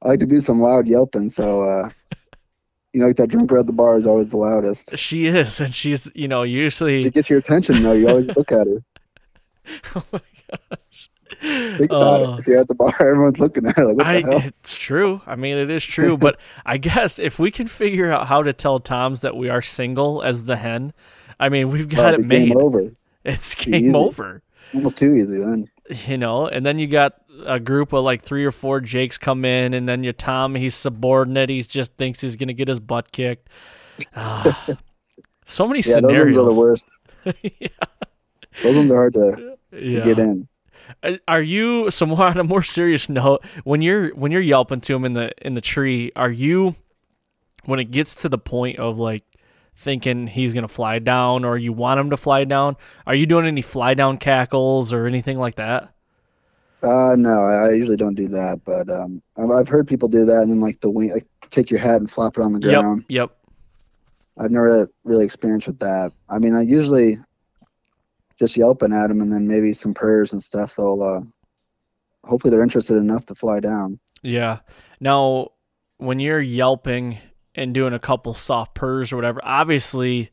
[0.01, 1.89] I like to do some loud yelping, so uh,
[2.93, 4.97] you know, like that drunk girl at the bar is always the loudest.
[4.97, 7.03] She is, and she's you know usually.
[7.03, 7.93] She gets your attention, though.
[7.93, 8.83] You always look at her.
[9.95, 10.21] oh my
[10.51, 11.09] gosh.
[11.41, 12.39] Think about Oh, it.
[12.39, 14.75] If you're at the bar, everyone's looking at her like, "What I, the hell?" it's
[14.77, 15.21] true.
[15.27, 16.17] I mean, it is true.
[16.17, 19.61] but I guess if we can figure out how to tell Toms that we are
[19.61, 20.91] single as the hen,
[21.39, 22.55] I mean, we've got Well, it made.
[22.55, 22.91] over.
[23.23, 23.93] It's game easy.
[23.93, 24.41] over.
[24.73, 25.69] Almost too easy then.
[26.07, 27.13] You know, and then you got
[27.45, 30.75] a group of like three or four Jakes come in, and then your Tom, he's
[30.75, 31.49] subordinate.
[31.49, 33.49] He just thinks he's gonna get his butt kicked.
[34.15, 34.67] Ah,
[35.45, 36.85] so many Yeah, those ones are the worst.
[37.59, 37.67] yeah.
[38.63, 40.03] Those ones are hard to, to Yeah.
[40.03, 40.47] get in.
[41.03, 44.81] Uh, Are you so more on a more serious note when you're when you're yelping
[44.81, 46.11] to him in the in the tree?
[46.15, 46.75] Are you
[47.65, 49.23] when it gets to the point of like
[49.75, 52.75] thinking he's gonna fly down or you want him to fly down?
[53.05, 55.93] Are you doing any fly down cackles or anything like that?
[56.81, 60.41] Uh, no, I usually don't do that, but um, I've, I've heard people do that,
[60.43, 62.81] and then like the wing, like take your hat and flop it on the Yep.
[62.81, 63.05] ground.
[63.09, 63.31] Yep.
[64.37, 66.13] I've never really experienced with that.
[66.29, 67.17] I mean, I usually
[68.37, 70.75] just yelping at them, and then maybe some prayers and stuff.
[70.77, 71.21] They'll uh,
[72.27, 73.99] hopefully they're interested enough to fly down.
[74.21, 74.59] Yeah.
[75.01, 75.49] Now,
[75.97, 77.17] when you're yelping
[77.55, 80.29] and doing a couple soft purrs or whatever, obviously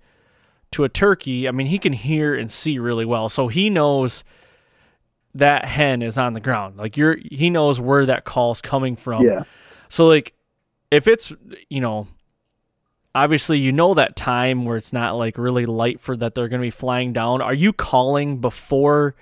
[0.73, 3.29] to a turkey, I mean, he can hear and see really well.
[3.29, 4.23] So he knows
[5.39, 6.77] that hen is on the ground.
[6.77, 9.25] Like you're he knows where that call's coming from.
[9.25, 9.45] Yeah,
[9.89, 10.33] So like
[10.91, 11.33] if it's,
[11.69, 12.07] you know,
[13.15, 16.61] obviously you know that time where it's not like really light for that they're going
[16.61, 17.43] to be flying down.
[17.43, 19.15] Are you calling before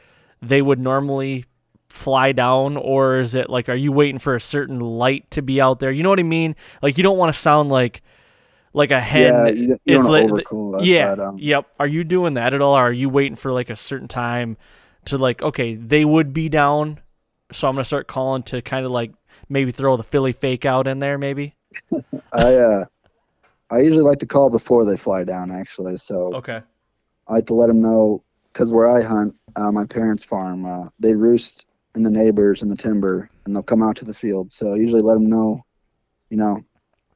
[0.42, 1.44] they would normally
[1.88, 5.60] fly down or is it like are you waiting for a certain light to be
[5.60, 5.90] out there?
[5.92, 6.56] You know what I mean?
[6.82, 8.02] Like you don't want to sound like
[8.72, 9.46] like a hen yeah.
[9.48, 10.86] You, you is don't lit- want to overcool that.
[10.86, 11.12] yeah.
[11.12, 11.66] um, Yep.
[11.78, 12.76] Are you doing that at all?
[12.76, 14.56] Or are you waiting for like a certain time
[15.06, 17.00] to like, okay, they would be down.
[17.52, 19.12] So I'm going to start calling to kind of like
[19.48, 21.54] maybe throw the Philly fake out in there, maybe?
[22.32, 22.84] I uh,
[23.70, 25.96] I usually like to call before they fly down, actually.
[25.96, 26.60] So Okay.
[27.28, 30.88] I like to let them know because where I hunt, uh, my parents' farm, uh,
[30.98, 34.52] they roost in the neighbors in the timber, and they'll come out to the field.
[34.52, 35.64] So I usually let them know,
[36.30, 36.60] you know,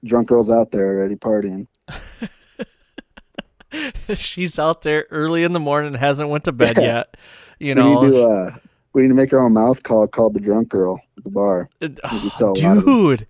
[0.05, 1.67] drunk girls out there already partying.
[4.15, 6.85] She's out there early in the morning, hasn't went to bed Yeah.
[6.85, 7.17] yet.
[7.61, 8.55] You we need to uh,
[8.93, 11.69] we need to make our own mouth call called the drunk girl at the bar.
[11.83, 12.85] Uh, We could sell a lot of them.
[12.85, 13.27] dude,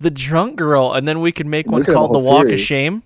[0.00, 2.58] the drunk girl, and then we could make We one could called the Walk of.
[2.60, 3.02] Shame.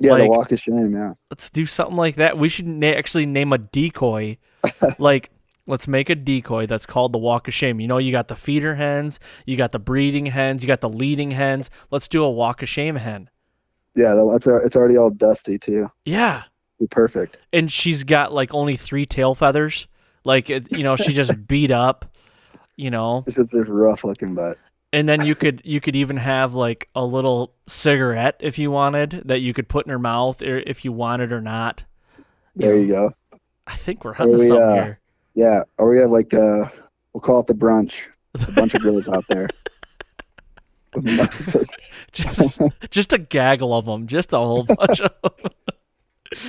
[0.00, 0.92] Yeah, like- the walk of shame.
[0.92, 2.36] Yeah, Let's do something like that.
[2.36, 4.38] We should na- actually name a decoy.
[4.98, 5.30] like,
[5.66, 7.78] let's make a decoy that's called the Walk of Shame.
[7.80, 10.90] You know, you got the feeder hens, you got the breeding hens, you got the
[10.90, 11.70] leading hens.
[11.90, 13.30] Let's do a Walk of Shame hen.
[13.94, 14.14] yeah.
[14.32, 15.90] That's it's already all dusty too.
[16.04, 16.42] Yeah.
[16.80, 17.38] Be perfect.
[17.52, 19.86] and she's got like only three tail feathers.
[20.24, 22.04] Like it, you know, she just beat up,
[22.76, 23.24] you know.
[23.26, 24.58] It's just it's rough looking, but
[24.92, 29.22] And then you could you could even have like a little cigarette if you wanted
[29.26, 31.84] that you could put in her mouth or if you wanted or not.
[32.56, 33.12] there you go.
[33.66, 35.00] I think we're onto we, something uh, here.
[35.34, 36.64] Yeah, or we have like uh,
[37.12, 38.08] we'll call it the brunch.
[38.48, 39.48] A bunch of girls out there.
[42.12, 42.60] Just
[42.90, 45.10] just a gaggle of them, just a whole bunch of.
[45.24, 45.50] 'em.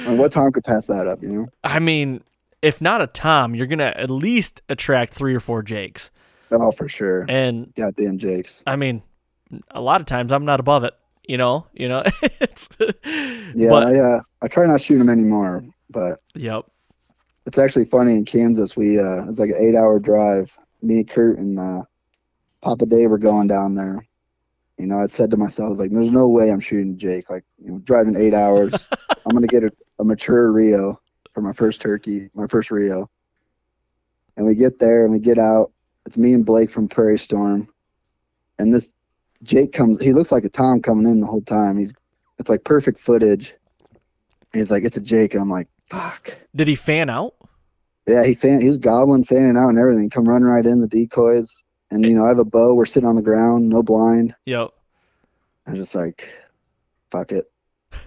[0.05, 1.47] And what time could pass that up, you know?
[1.63, 2.23] I mean,
[2.65, 6.09] if not a Tom, you're gonna at least attract three or four Jakes.
[6.49, 7.25] Oh, for sure.
[7.29, 8.63] And Goddamn Jakes.
[8.65, 9.03] I mean,
[9.69, 10.95] a lot of times I'm not above it.
[11.27, 12.01] You know, you know.
[12.23, 12.67] it's,
[13.55, 16.65] Yeah, But, I, uh, I try not to shoot them anymore, but yep.
[17.45, 18.75] it's actually funny in Kansas.
[18.75, 20.57] We uh, it's like an eight-hour drive.
[20.81, 21.83] Me, Kurt, and uh,
[22.61, 24.05] Papa Dave were going down there.
[24.79, 27.29] You know, I said to myself, I was like, "There's no way I'm shooting Jake.
[27.29, 28.87] Like, you know, driving eight hours.
[29.09, 30.99] I'm gonna get a, a mature Rio
[31.35, 33.07] for my first turkey, my first Rio."
[34.35, 35.71] And we get there and we get out.
[36.07, 37.67] It's me and Blake from Prairie Storm,
[38.57, 38.91] and this
[39.43, 40.01] Jake comes.
[40.01, 41.77] He looks like a Tom coming in the whole time.
[41.77, 41.93] He's
[42.39, 43.53] it's like perfect footage.
[44.51, 47.35] And he's like, "It's a Jake," and I'm like, "Fuck." Did he fan out?
[48.07, 50.09] Yeah, he fan he was gobbling, fanning out, and everything.
[50.09, 52.73] Come running right in the decoys, and you know I have a bow.
[52.73, 54.35] We're sitting on the ground, no blind.
[54.45, 54.71] Yep.
[55.67, 56.29] I'm just like,
[57.09, 57.51] fuck it,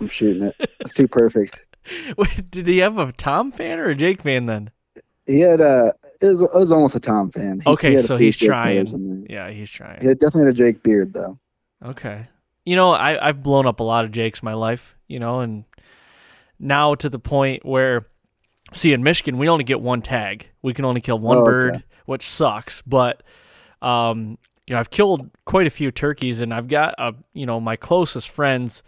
[0.01, 0.55] I'm shooting it.
[0.81, 1.59] It's too perfect.
[2.17, 4.71] Wait, did he have a Tom fan or a Jake fan then?
[5.27, 5.93] He had a.
[6.23, 7.61] it was, it was almost a Tom fan.
[7.61, 8.67] He, Okay, he so he's Jake trying.
[8.67, 9.27] players in there.
[9.29, 10.01] Yeah, he's trying.
[10.01, 11.39] He had, definitely had a Jake beard though.
[11.85, 12.27] Okay.
[12.65, 15.41] You know, I, I've blown up a lot of Jakes in my life, you know,
[15.41, 15.65] and
[16.59, 18.07] now to the point where,
[18.73, 20.49] see, in Michigan, we only get one tag.
[20.63, 21.47] We can only kill one Oh, okay.
[21.51, 22.83] bird, which sucks.
[22.83, 23.23] But,
[23.81, 27.59] um, you know, I've killed quite a few turkeys, and I've got, a you know,
[27.61, 28.83] my closest friends,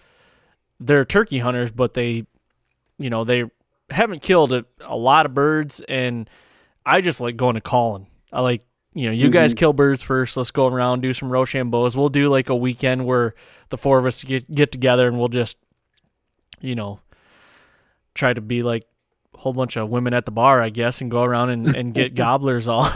[0.78, 2.26] they're turkey hunters, but they,
[3.00, 3.44] you know, they
[3.90, 6.30] haven't killed a, a lot of birds, and
[6.86, 8.06] I just like going to calling.
[8.32, 9.56] I like, you know, you guys Mhm.
[9.58, 10.36] kill birds first.
[10.36, 11.96] Let's go around, do some Rochambeaus.
[11.96, 13.34] We'll do like a weekend where
[13.70, 15.56] the four of us get get together and we'll just,
[16.60, 17.00] you know,
[18.14, 18.84] try to be like
[19.34, 21.94] a whole bunch of women at the bar, I guess, and go around and, and
[21.94, 22.88] get gobblers all,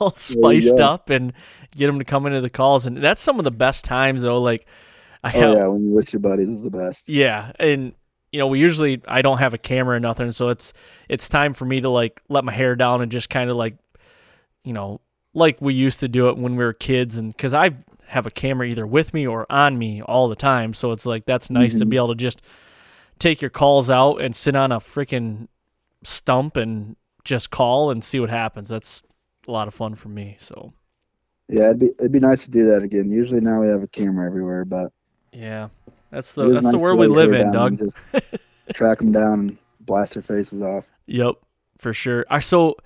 [0.00, 1.32] all spiced up and
[1.76, 2.86] get them to come into the calls.
[2.86, 4.40] And that's some of the best times though.
[4.40, 4.66] Like,
[5.22, 7.08] I Oh have, yeah, when you're with your buddies is the best.
[7.08, 7.94] yeah, and
[8.32, 10.72] you know, we usually I don't have a camera or nothing, so it's
[11.08, 13.76] it's time for me to like let my hair down and just kind of like,
[14.64, 15.00] you know,
[15.34, 17.72] like we used to do it when we were kids, and because I
[18.06, 21.24] have a camera either with me or on me all the time, so it's like
[21.26, 21.90] that's nice to Mhm.
[21.90, 22.42] be able to just
[23.18, 25.48] take your calls out and sit on a freaking
[26.04, 28.68] stump and just call and see what happens.
[28.68, 29.02] That's
[29.48, 30.36] a lot of fun for me.
[30.40, 30.72] So
[31.48, 33.10] Yeah, it'd be it'd be nice to do that again.
[33.10, 34.92] Usually now we have a camera everywhere, but
[35.32, 35.68] yeah,
[36.12, 37.78] that's the that's nice the world we live in, Doug.
[37.78, 37.96] Just
[38.74, 40.90] track them down and blast their faces off.
[41.06, 41.36] Yep,
[41.78, 42.24] for sure.
[42.30, 42.76] I so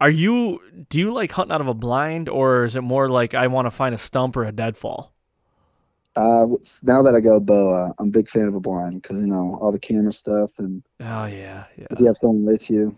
[0.00, 3.34] Are you do you like hunting out of a blind or is it more like
[3.34, 5.12] I want to find a stump or a deadfall?
[6.16, 6.46] Uh,
[6.82, 9.26] now that I go bow, uh, I'm a big fan of a blind because you
[9.26, 12.96] know all the camera stuff, and Oh yeah, yeah, if you have someone with you,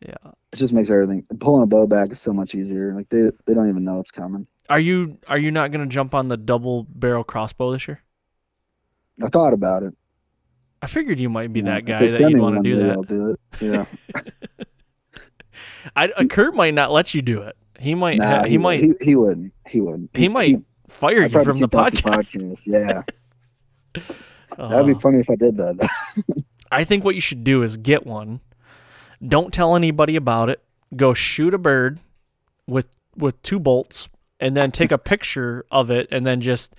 [0.00, 0.14] yeah.
[0.52, 1.24] it just makes everything.
[1.38, 2.92] Pulling a bow back is so much easier.
[2.94, 4.48] Like they they don't even know it's coming.
[4.68, 8.02] Are you are you not gonna jump on the double barrel crossbow this year?
[9.22, 9.94] I thought about it.
[10.82, 12.90] I figured you might be know, that guy that you'd want to do that.
[12.92, 13.40] I'll do it.
[13.60, 13.84] Yeah,
[15.96, 17.56] I, uh, Kurt might not let you do it.
[17.78, 18.18] He might.
[18.18, 18.80] nah, ha- he, might.
[18.80, 19.52] He, he wouldn't.
[19.66, 20.10] He wouldn't.
[20.14, 20.56] He might
[20.88, 22.58] fire you from the keep off podcast.
[22.64, 23.02] Yeah,
[24.58, 25.88] that'd be Uh, funny if I did that.
[26.72, 28.40] I think what you should do is get one.
[29.26, 30.62] Don't tell anybody about it.
[30.96, 32.00] Go shoot a bird
[32.66, 36.74] with with two bolts, and then take a picture of it, and then just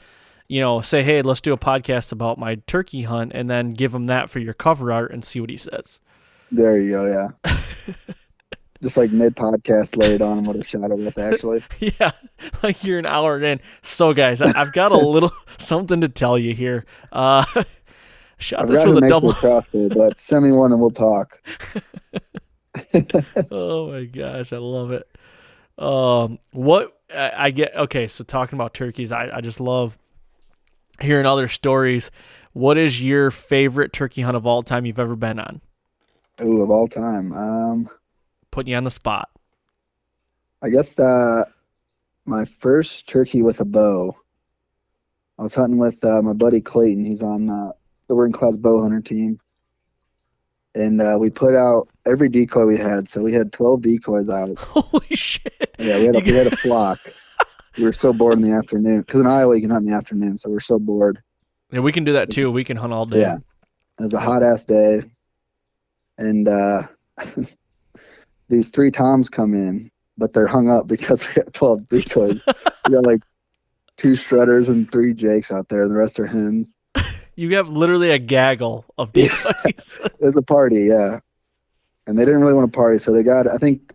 [0.51, 3.95] you know say, "Hey, let's do a podcast about my turkey hunt," and then give
[3.95, 6.01] him that for your cover art and see what he says.
[6.51, 7.31] there you go.
[7.45, 7.55] Yeah.
[8.83, 11.17] Just like mid podcast, lay it on him with a shot of with.
[11.17, 12.11] Actually, yeah,
[12.63, 13.61] like you're an hour in.
[13.81, 16.85] So, guys, I, I've got a little something to tell you here.
[17.13, 17.45] Uh,
[18.37, 19.31] shot I've this got with a double.
[19.31, 21.41] crossbow, but send me one and we'll talk.
[23.51, 25.07] oh my gosh, I love it.
[25.77, 27.73] Um, what I, I get?
[27.73, 29.97] Okay, so talking about turkeys, I, I just love
[31.01, 32.11] hearing other stories.
[32.53, 35.61] What is your favorite turkey hunt of all time you've ever been on?
[36.41, 37.31] Ooh, of all time.
[37.33, 37.89] Um,
[38.51, 39.29] Putting you on the spot.
[40.61, 41.45] I guess uh,
[42.25, 44.15] my first turkey with a bow.
[45.39, 47.03] I was hunting with uh, my buddy Clayton.
[47.03, 47.71] He's on uh,
[48.07, 49.39] the working class bow hunter team,
[50.75, 53.09] and uh, we put out every decoy we had.
[53.09, 54.55] So we had twelve decoys out.
[54.59, 55.75] Holy shit!
[55.79, 56.99] Yeah, we had a, we had a flock.
[57.77, 59.97] We were so bored in the afternoon because in Iowa you can hunt in the
[59.97, 61.21] afternoon, so we're so bored.
[61.71, 62.51] Yeah, we can do that too.
[62.51, 63.21] We can hunt all day.
[63.21, 63.37] Yeah.
[63.37, 65.03] It was a hot ass day,
[66.17, 66.83] and uh,
[68.49, 72.43] these three toms come in, but they're hung up because we have twelve decoys.
[72.87, 73.21] we got like
[73.97, 76.77] two strutters and three jakes out there, and the rest are hens.
[77.37, 80.01] You have literally a gaggle of decoys.
[80.03, 81.21] It was a party, yeah.
[82.05, 83.47] And they didn't really want to party, so they got.
[83.47, 83.93] I think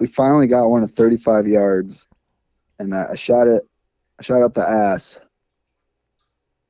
[0.00, 2.06] we finally got one at 35 yards,
[2.84, 3.62] and I, I shot it.
[4.18, 5.18] I shot up the ass,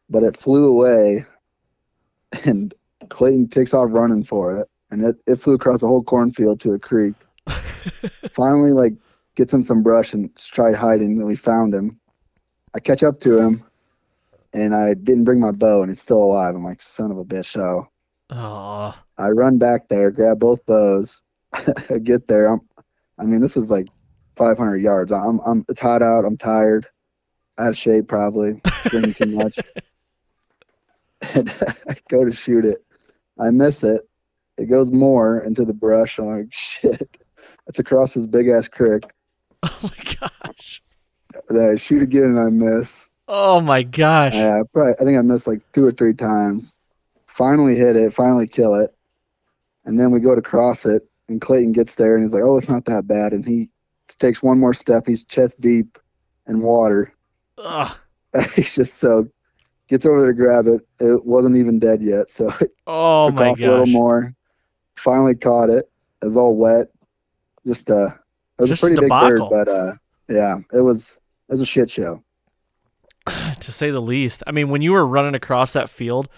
[0.08, 1.26] but it flew away,
[2.46, 2.72] and
[3.10, 6.72] Clayton takes off running for it, and it, it flew across the whole cornfield to
[6.72, 7.14] a creek.
[8.30, 8.94] finally, like
[9.34, 11.98] gets in some brush and tried hiding, and we found him.
[12.74, 13.62] I catch up to him,
[14.52, 16.54] and I didn't bring my bow, and he's still alive.
[16.54, 17.52] I'm like, son of a bitch.
[17.52, 17.88] So
[18.30, 21.20] oh, I run back there, grab both bows.
[21.52, 22.48] I get there.
[22.48, 22.60] I'm,
[23.18, 23.88] I mean, this is like
[24.36, 25.12] 500 yards.
[25.12, 26.24] I'm, I'm, it's hot out.
[26.24, 26.86] I'm tired,
[27.58, 29.58] out of shape, probably drinking too much.
[31.34, 31.50] and
[31.88, 32.78] I go to shoot it.
[33.38, 34.02] I miss it.
[34.56, 36.18] It goes more into the brush.
[36.18, 37.16] I'm like, shit.
[37.66, 39.04] It's across this big ass creek.
[39.62, 40.82] oh my gosh.
[41.48, 43.10] Then I shoot again and I miss.
[43.26, 44.34] Oh my gosh.
[44.34, 46.72] Yeah, probably, I think I missed like two or three times.
[47.26, 48.94] Finally hit it, finally kill it.
[49.84, 52.56] And then we go to cross it, and Clayton gets there and he's like, oh,
[52.56, 53.32] it's not that bad.
[53.32, 53.70] And he
[54.08, 55.04] takes one more step.
[55.06, 55.98] He's chest deep
[56.46, 57.14] in water.
[57.58, 57.96] Ugh.
[58.54, 59.28] he's just so
[59.88, 60.80] gets over there to grab it.
[61.00, 62.30] It wasn't even dead yet.
[62.30, 64.34] So it Oh took my off a little more.
[64.96, 65.90] Finally caught it.
[66.22, 66.88] It was all wet.
[67.66, 68.08] Just uh
[68.58, 69.92] it was Just a pretty big bird, but uh
[70.28, 71.16] yeah, it was
[71.48, 72.22] it was a shit show.
[73.60, 74.42] to say the least.
[74.46, 76.28] I mean, when you were running across that field,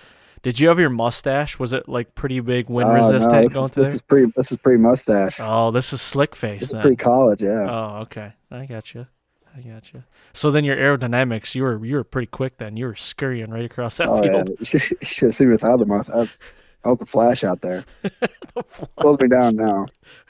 [0.46, 1.58] did you have your mustache?
[1.58, 4.02] Was it like pretty big wind Oh, no, resistant this, going is, through this is
[4.02, 5.38] pretty this is pretty mustache.
[5.40, 6.60] Oh, this is slick face.
[6.60, 7.66] This is pretty college, yeah.
[7.68, 8.32] Oh, okay.
[8.52, 9.08] I got you.
[9.56, 10.04] I got you.
[10.34, 12.76] So then your aerodynamics, you were you were pretty quick then.
[12.76, 14.50] You were scurrying right across that Oh field.
[14.60, 16.14] you should, you should have seen without the mustache.
[16.14, 16.46] I was,
[16.84, 17.84] I was the flash out there.
[18.02, 18.62] the
[18.98, 19.86] Pulls me down now.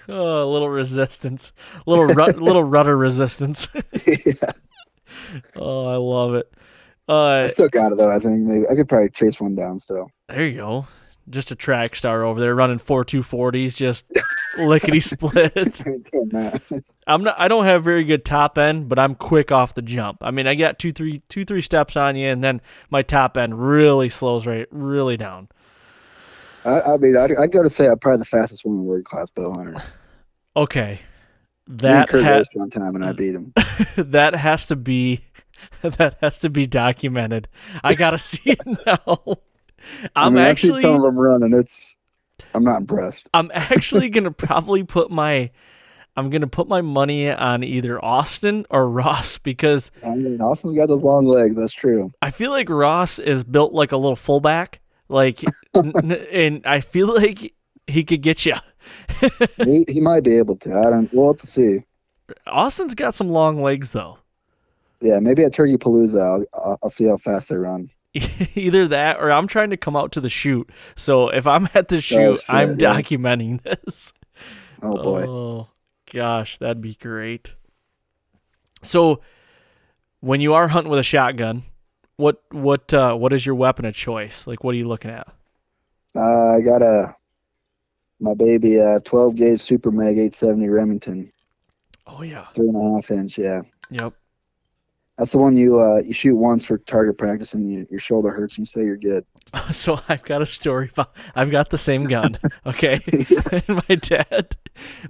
[0.08, 1.52] Oh, a little resistance,
[1.84, 3.68] little rut, little rudder resistance.
[4.06, 4.32] yeah,
[5.56, 6.50] oh, I love it.
[7.08, 8.10] Uh, I still got it though.
[8.10, 10.10] I think maybe I could probably chase one down still.
[10.28, 10.86] there you go.
[11.28, 14.06] Just a track star over there running four two forties, just
[14.58, 15.52] lickety split.
[17.08, 17.34] I'm not.
[17.38, 20.18] I don't have very good top end, but I'm quick off the jump.
[20.22, 23.36] I mean, I got two, three, two, three steps on you, and then my top
[23.36, 25.48] end really slows right, really down.
[26.64, 28.84] I, I mean, I'd, I'd go to say I'm probably the fastest one in the
[28.84, 29.76] world class bow hunter.
[30.56, 30.98] Okay,
[31.68, 33.52] Me and that Kurt ha- one time and I beat him.
[33.96, 35.20] that has to be
[35.82, 37.48] that has to be documented.
[37.82, 39.38] I gotta see it now.
[40.16, 41.52] I I'm mean, I've seen actually some of them running.
[41.52, 41.96] It's
[42.54, 43.28] I'm not impressed.
[43.34, 45.50] I'm actually gonna probably put my
[46.16, 50.86] I'm gonna put my money on either Austin or Ross because I mean, Austin's got
[50.88, 51.56] those long legs.
[51.56, 52.10] That's true.
[52.22, 55.44] I feel like Ross is built like a little fullback, like,
[55.74, 57.54] n- and I feel like
[57.86, 58.54] he could get you.
[59.64, 60.74] he, he might be able to.
[60.74, 61.12] I don't.
[61.12, 61.80] We'll have to see.
[62.46, 64.18] Austin's got some long legs though.
[65.00, 67.90] Yeah, maybe at Turkey Palooza, I'll, I'll, see how fast they run.
[68.54, 70.70] Either that or I'm trying to come out to the shoot.
[70.94, 72.94] So if I'm at the shoot, shit, I'm yeah.
[72.94, 74.12] documenting this.
[74.82, 75.26] Oh boy.
[75.26, 75.68] Oh
[76.12, 77.54] gosh, that'd be great.
[78.82, 79.20] So
[80.20, 81.62] when you are hunting with a shotgun,
[82.16, 84.46] what what uh, what is your weapon of choice?
[84.46, 85.28] Like what are you looking at?
[86.14, 87.14] Uh, I got a
[88.20, 91.30] my baby uh 12 gauge Super Mag 870 Remington,
[92.06, 92.46] Oh yeah.
[92.54, 93.36] three and a half inch.
[93.36, 94.14] Yeah, Yep.
[95.18, 98.30] That's the one you uh you shoot once for target practice and you, your shoulder
[98.30, 99.24] hurts and you say you're good.
[99.72, 100.90] So I've got a story.
[100.92, 102.38] about- I've got the same gun.
[102.66, 103.00] Okay.
[103.88, 104.56] my dad,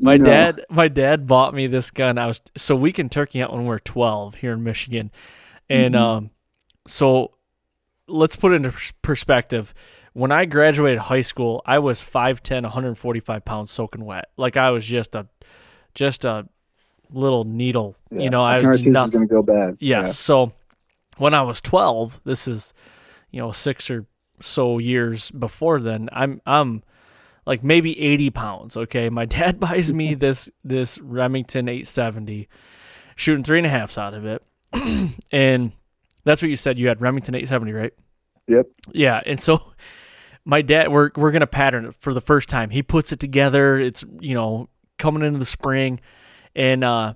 [0.00, 0.24] my You know.
[0.24, 2.18] dad, my dad bought me this gun.
[2.18, 5.10] I was so we can turkey hunt when we're 12 here in Michigan,
[5.70, 6.00] and Mhm.
[6.00, 6.30] um,
[6.86, 7.32] so
[8.06, 9.72] let's put it into perspective.
[10.12, 14.26] When I graduated high school, I was 5'10", 145 pounds soaking wet.
[14.36, 15.26] Like I was just a,
[15.94, 16.46] just a
[17.12, 17.96] little needle.
[18.10, 19.76] Yeah, You know, I was already see this not, is gonna go bad.
[19.80, 20.18] Yes.
[20.18, 20.52] So
[21.18, 22.74] when I was 12, this is,
[23.30, 24.06] you know, six or
[24.40, 26.82] so years before then, I'm, I'm
[27.46, 28.76] like maybe 80 pounds.
[28.76, 29.08] Okay.
[29.08, 32.48] My dad buys me this, this Remington 870,
[33.14, 34.42] shooting three and a halfs out of it.
[35.30, 35.72] and
[36.24, 36.78] that's what you said.
[36.78, 37.94] You had Remington 870, right?
[38.48, 38.66] Yep.
[38.92, 39.20] Yeah.
[39.24, 39.72] And so
[40.44, 42.70] my dad, we're, we're going to pattern it for the first time.
[42.70, 43.78] He puts it together.
[43.78, 46.00] It's, you know, coming into the spring.
[46.56, 47.14] And, uh,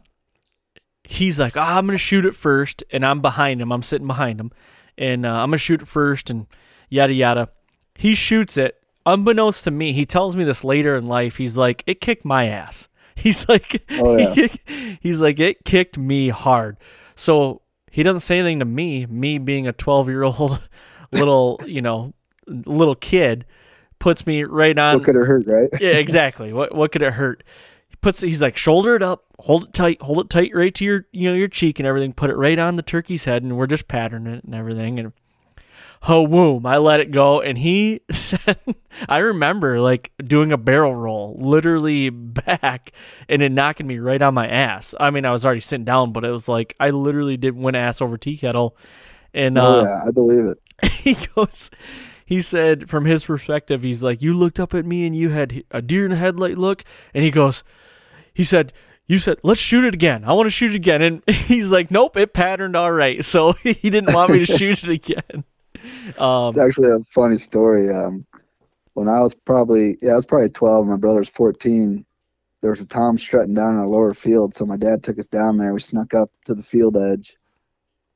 [1.03, 2.84] he's like, oh, I'm going to shoot it first.
[2.93, 3.72] And I'm behind him.
[3.72, 4.53] I'm sitting behind him.
[4.97, 6.47] And uh, I'm going to shoot it first and
[6.88, 7.49] yada, yada.
[7.97, 8.76] He shoots it.
[9.07, 11.36] Unbeknownst to me, he tells me this later in life.
[11.36, 12.88] He's like, it kicked my ass.
[13.16, 14.34] He's like, Oh, yeah.
[14.34, 16.78] he he's like, it kicked me hard.
[17.16, 20.62] So he doesn't say anything to me, me being a 12 year old
[21.12, 22.14] little, you know,
[22.47, 23.47] little kid,
[23.99, 24.95] puts me right on.
[24.97, 25.68] What could have hurt, right?
[25.80, 26.53] yeah, exactly.
[26.53, 27.43] What what could it hurt?
[28.01, 31.07] Puts he's like shoulder it up, hold it tight, hold it tight right to your
[31.12, 32.12] you know your cheek and everything.
[32.12, 34.98] Put it right on the turkey's head, and we're just patterning it and everything.
[34.98, 35.12] And
[36.09, 36.64] oh, boom!
[36.64, 38.01] I let it go, and he.
[39.09, 42.92] I remember like doing a barrel roll, literally back,
[43.28, 44.94] and it knocking me right on my ass.
[44.98, 47.76] I mean, I was already sitting down, but it was like I literally did went
[47.76, 48.76] ass over tea kettle,
[49.34, 50.59] and oh uh, yeah, I believe it.
[50.90, 51.70] he goes
[52.24, 55.64] he said from his perspective he's like you looked up at me and you had
[55.72, 57.64] a deer in the headlight look and he goes
[58.41, 58.72] he said
[59.07, 61.91] you said let's shoot it again i want to shoot it again and he's like
[61.91, 65.45] nope it patterned all right so he didn't want me to shoot it again
[66.18, 67.88] um It's actually a funny story.
[67.88, 68.26] Um,
[68.95, 70.86] when I was probably yeah, I was probably twelve.
[70.86, 72.05] My brother's fourteen.
[72.61, 75.26] There was a tom strutting down in a lower field, so my dad took us
[75.26, 75.72] down there.
[75.72, 77.34] We snuck up to the field edge.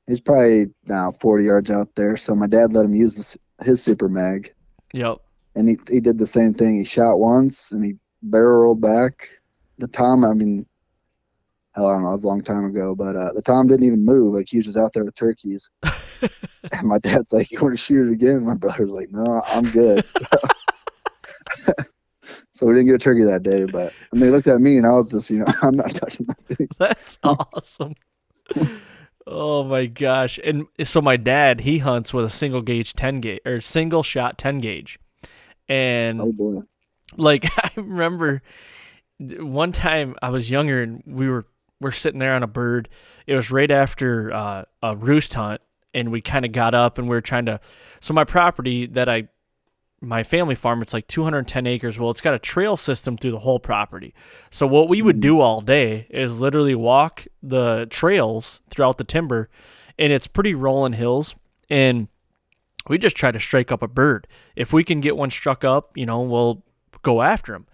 [0.07, 2.16] He's probably now forty yards out there.
[2.16, 4.53] So my dad let him use this, his super mag,
[4.93, 5.18] yep
[5.55, 6.79] and he he did the same thing.
[6.79, 9.29] He shot once and he barrel rolled back.
[9.79, 10.66] The tom, I mean,
[11.75, 13.87] hell, I don't know, it was a long time ago, but uh, the tom didn't
[13.87, 14.35] even move.
[14.35, 15.68] Like he was just out there with turkeys.
[15.83, 19.64] and my dad's like, "You want to shoot it again?" My brother's like, "No, I'm
[19.70, 20.05] good."
[22.53, 24.87] so we didn't get a turkey that day, but and they looked at me, and
[24.87, 26.68] I was just, you know, I'm not touching that thing.
[26.79, 27.95] that's awesome
[29.27, 33.41] oh my gosh and so my dad he hunts with a single gauge 10 gauge
[33.47, 34.99] or single shot 10 gauge
[35.68, 36.57] and Oh boy,
[37.16, 38.43] like I remember
[39.19, 41.47] one time I was younger and we were
[41.81, 42.89] we're sitting there on a bird.
[43.27, 45.61] It was right after uh, a roost hunt,
[45.93, 47.61] and we kind of got up and we were trying to.
[48.01, 49.29] So my property that I,
[50.01, 51.99] my family farm, it's like 210 acres.
[51.99, 54.15] Well, it's got a trail system through the whole property.
[54.51, 59.51] So what we would do all day is literally walk the trails throughout the timber,
[59.99, 61.35] and it's pretty rolling hills
[61.69, 62.09] and.
[62.87, 64.27] We just try to strike up a bird.
[64.57, 66.62] If we can get one struck up, you know, we'll
[67.01, 67.67] go after him.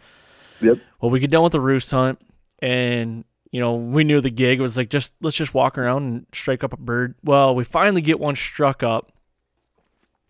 [0.60, 0.78] Yep.
[1.00, 2.20] Well, we get done with the roost hunt,
[2.60, 6.02] and you know we knew the gig it was like just let's just walk around
[6.04, 7.14] and strike up a bird.
[7.24, 9.12] Well, we finally get one struck up,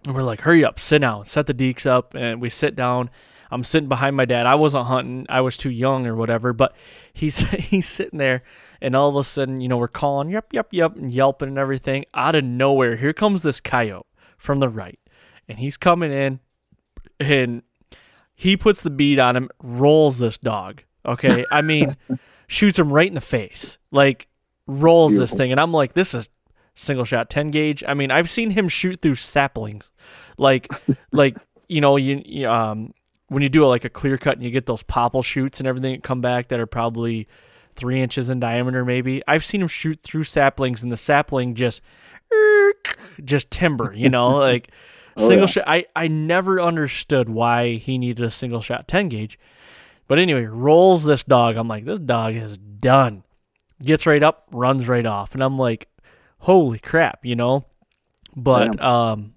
[0.07, 3.11] and we're like, hurry up, sit down, set the deeks up, and we sit down.
[3.53, 4.47] I'm sitting behind my dad.
[4.47, 5.27] I wasn't hunting.
[5.29, 6.75] I was too young or whatever, but
[7.13, 8.43] he's he's sitting there,
[8.81, 11.59] and all of a sudden, you know, we're calling yep, yep, yep, and yelping and
[11.59, 12.05] everything.
[12.15, 14.07] Out of nowhere, here comes this coyote
[14.39, 15.01] from the right,
[15.49, 16.41] and he's coming in,
[17.19, 17.63] and
[18.41, 20.83] he puts the bead on him, rolls this dog.
[21.05, 21.95] Okay, I mean,
[22.47, 24.29] shoots him right in the face, like
[24.67, 26.31] rolls this thing, and I'm like, this is
[26.75, 27.85] single shot 10 gauge.
[27.87, 29.93] I mean, I've seen him shoot through saplings,
[30.39, 30.73] like,
[31.13, 31.37] like
[31.69, 32.95] you know, you, you um
[33.29, 35.93] when you do like a clear cut and you get those popple shoots and everything
[35.93, 37.29] that come back that are probably
[37.77, 39.23] three inches in diameter, maybe.
[39.29, 41.83] I've seen him shoot through saplings, and the sapling just
[43.23, 44.71] just timber, you know, like
[45.21, 45.47] Oh, single yeah.
[45.47, 45.65] shot.
[45.67, 49.39] I I never understood why he needed a single shot ten gauge.
[50.09, 51.57] But anyway, rolls this dog.
[51.57, 53.23] I'm like, this dog is done.
[53.83, 55.89] Gets right up, runs right off, and I'm like,
[56.39, 57.65] holy crap, you know.
[58.35, 59.35] But um,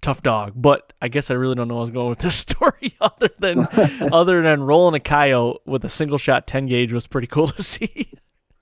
[0.00, 0.52] tough dog.
[0.56, 3.30] But I guess I really don't know where I was going with this story, other
[3.38, 3.68] than
[4.12, 7.62] other than rolling a coyote with a single shot ten gauge was pretty cool to
[7.62, 8.10] see.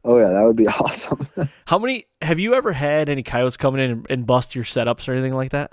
[0.04, 1.26] Oh yeah, that would be awesome.
[1.66, 5.08] How many have you ever had any coyotes coming in and, and bust your setups
[5.08, 5.72] or anything like that?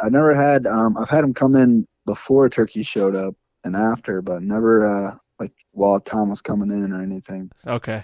[0.00, 0.66] I've never had.
[0.66, 3.34] Um, I've had them come in before turkey showed up
[3.64, 7.50] and after, but never uh, like while Tom was coming in or anything.
[7.66, 8.02] Okay.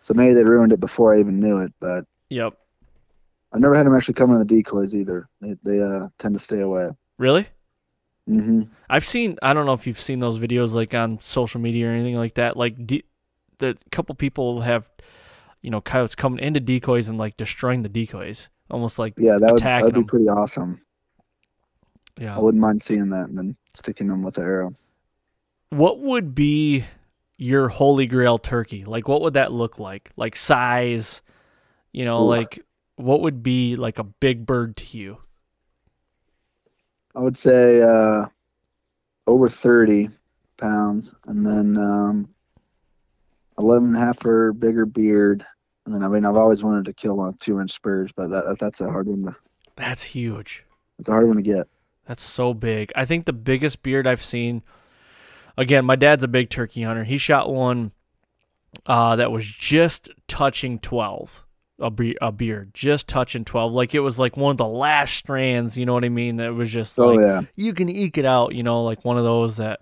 [0.00, 1.72] So maybe they ruined it before I even knew it.
[1.80, 2.54] But Yep.
[3.52, 5.28] I've never had them actually come in the decoys either.
[5.40, 6.90] They they uh, tend to stay away.
[7.18, 7.46] Really?
[8.26, 9.38] hmm I've seen.
[9.42, 12.34] I don't know if you've seen those videos like on social media or anything like
[12.34, 12.56] that.
[12.56, 13.04] Like de-
[13.58, 14.90] the couple people have,
[15.62, 19.52] you know, coyotes coming into decoys and like destroying the decoys, almost like Yeah, that
[19.52, 20.06] would that'd be them.
[20.06, 20.80] pretty awesome.
[22.18, 22.36] Yeah.
[22.36, 24.74] I wouldn't mind seeing that and then sticking them with the arrow.
[25.70, 26.84] What would be
[27.36, 28.84] your holy grail turkey?
[28.84, 30.10] Like, what would that look like?
[30.16, 31.22] Like size,
[31.92, 32.28] you know, Ooh.
[32.28, 32.64] like
[32.96, 35.18] what would be like a big bird to you?
[37.14, 38.26] I would say uh,
[39.26, 40.08] over 30
[40.56, 42.28] pounds, and then um,
[43.58, 45.44] 11 and a half or bigger beard.
[45.86, 48.56] And then, I mean, I've always wanted to kill one two inch spurs, but that,
[48.60, 49.24] that's a hard one.
[49.24, 49.36] To,
[49.76, 50.64] That's huge.
[50.98, 51.66] it's a hard one to get.
[52.08, 52.92] That's so big.
[52.96, 54.64] I think the biggest beard I've seen.
[55.56, 57.04] Again, my dad's a big turkey hunter.
[57.04, 57.92] He shot one
[58.86, 61.44] uh, that was just touching twelve.
[61.80, 63.74] A, be- a beard, just touching twelve.
[63.74, 65.78] Like it was like one of the last strands.
[65.78, 66.38] You know what I mean?
[66.38, 68.54] That was just Oh like yeah, you can eke it out.
[68.54, 69.80] You know, like one of those that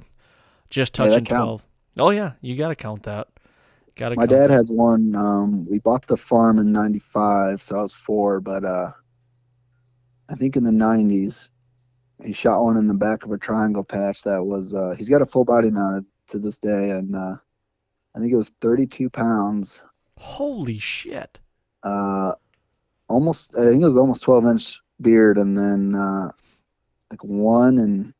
[0.70, 1.60] just Yeah, that touching counts.
[1.60, 1.62] twelve.
[1.98, 3.28] Oh yeah, you got to count that.
[3.96, 4.16] Got to.
[4.16, 5.14] my dad has one.
[5.16, 8.40] Um, we bought the farm in '95, so I was four.
[8.40, 8.92] But uh,
[10.28, 11.50] I think in the '90s,
[12.24, 14.74] he shot one in the back of a triangle patch that was.
[14.74, 17.36] Uh, he's got a full body mounted to this day, and uh,
[18.14, 19.82] I think it was 32 pounds.
[20.18, 21.38] Holy shit!
[21.86, 22.32] uh
[23.08, 26.30] almost I think it was almost twelve inch beard and then uh
[27.10, 28.12] like one and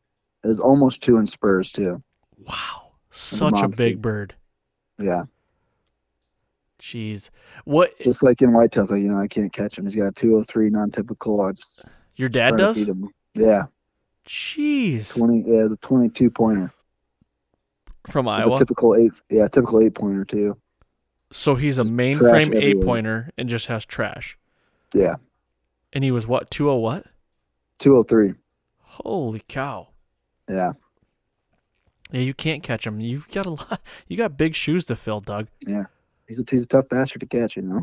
[0.45, 2.03] it was almost two inch spurs too.
[2.39, 4.35] Wow, such a big bird.
[4.99, 5.25] Yeah.
[6.79, 7.31] Jeez,
[7.65, 9.87] what Just like in whitetails, like, you know, I can't catch him.
[9.87, 11.41] He's got a two oh three non typical.
[11.41, 11.85] I just
[12.15, 12.89] your dad does?
[13.35, 13.65] Yeah.
[14.27, 16.73] Jeez, Twenty yeah, the twenty two pointer.
[18.09, 18.55] from Iowa.
[18.55, 20.57] a typical eight yeah, typical eight pointer too.
[21.33, 24.37] So he's a mainframe eight pointer and just has trash.
[24.95, 25.17] Yeah.
[25.93, 27.07] And he was what, 20 what?
[27.79, 28.35] Two oh three.
[28.81, 29.89] Holy cow.
[30.49, 30.73] Yeah.
[32.11, 33.01] Yeah, you can't catch him.
[33.01, 35.49] You've got a lot you got big shoes to fill, Doug.
[35.67, 35.85] Yeah,
[36.29, 37.83] he's a he's a tough bastard to catch, you know.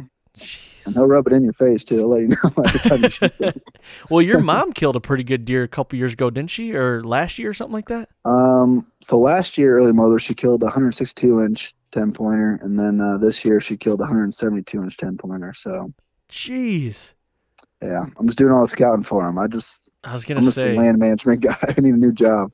[0.86, 1.96] And he'll rub it in your face too.
[1.96, 3.34] He'll let you know every time you shoot
[4.10, 6.74] well, your mom killed a pretty good deer a couple years ago, didn't she?
[6.74, 8.10] Or last year or something like that?
[8.26, 13.00] Um, so last year, early mother, she killed a 162 inch 10 pointer, and then
[13.00, 15.54] uh, this year she killed a 172 inch 10 pointer.
[15.56, 15.94] So
[16.30, 17.14] Jeez.
[17.82, 19.38] yeah, I'm just doing all the scouting for him.
[19.40, 21.56] I just, I was gonna say land management guy.
[21.62, 22.52] I need a new job.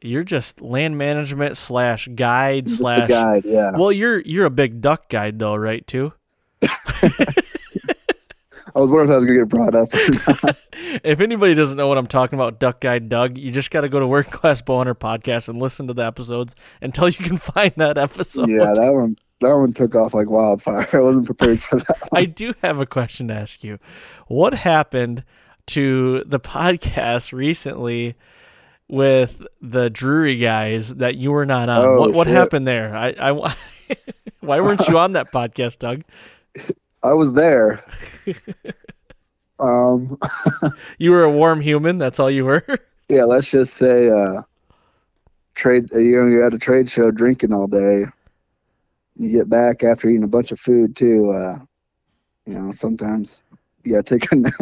[0.00, 3.44] you're just land management slash guide slash guide.
[3.44, 3.72] Yeah.
[3.72, 5.84] Well, you're you're a big duck guide though, right?
[5.84, 6.12] Too.
[8.76, 9.88] I was wondering if I was gonna get brought up.
[9.94, 10.56] or not.
[11.04, 13.88] if anybody doesn't know what I'm talking about, Duck Guide Doug, you just got to
[13.88, 17.72] go to Working Class Bowhunter podcast and listen to the episodes until you can find
[17.76, 18.48] that episode.
[18.48, 20.88] yeah, that one, that one took off like wildfire.
[20.92, 22.00] I wasn't prepared for that.
[22.10, 22.22] One.
[22.22, 23.78] I do have a question to ask you.
[24.26, 25.22] What happened
[25.66, 28.16] to the podcast recently
[28.88, 31.84] with the Drury guys that you were not on?
[31.84, 32.94] Oh, what what happened there?
[32.96, 33.32] I, I
[34.40, 36.02] why weren't you on that podcast, Doug?
[37.02, 37.84] I was there.
[39.60, 40.18] um,
[40.98, 41.98] You were a warm human.
[41.98, 42.64] That's all you were.
[43.08, 44.42] yeah, let's just say, uh,
[45.54, 45.84] trade.
[45.94, 48.04] uh, You know, you're at a trade show drinking all day.
[49.16, 51.30] You get back after eating a bunch of food too.
[51.30, 51.58] Uh,
[52.46, 53.42] you know, sometimes
[53.84, 54.54] you gotta take a nap.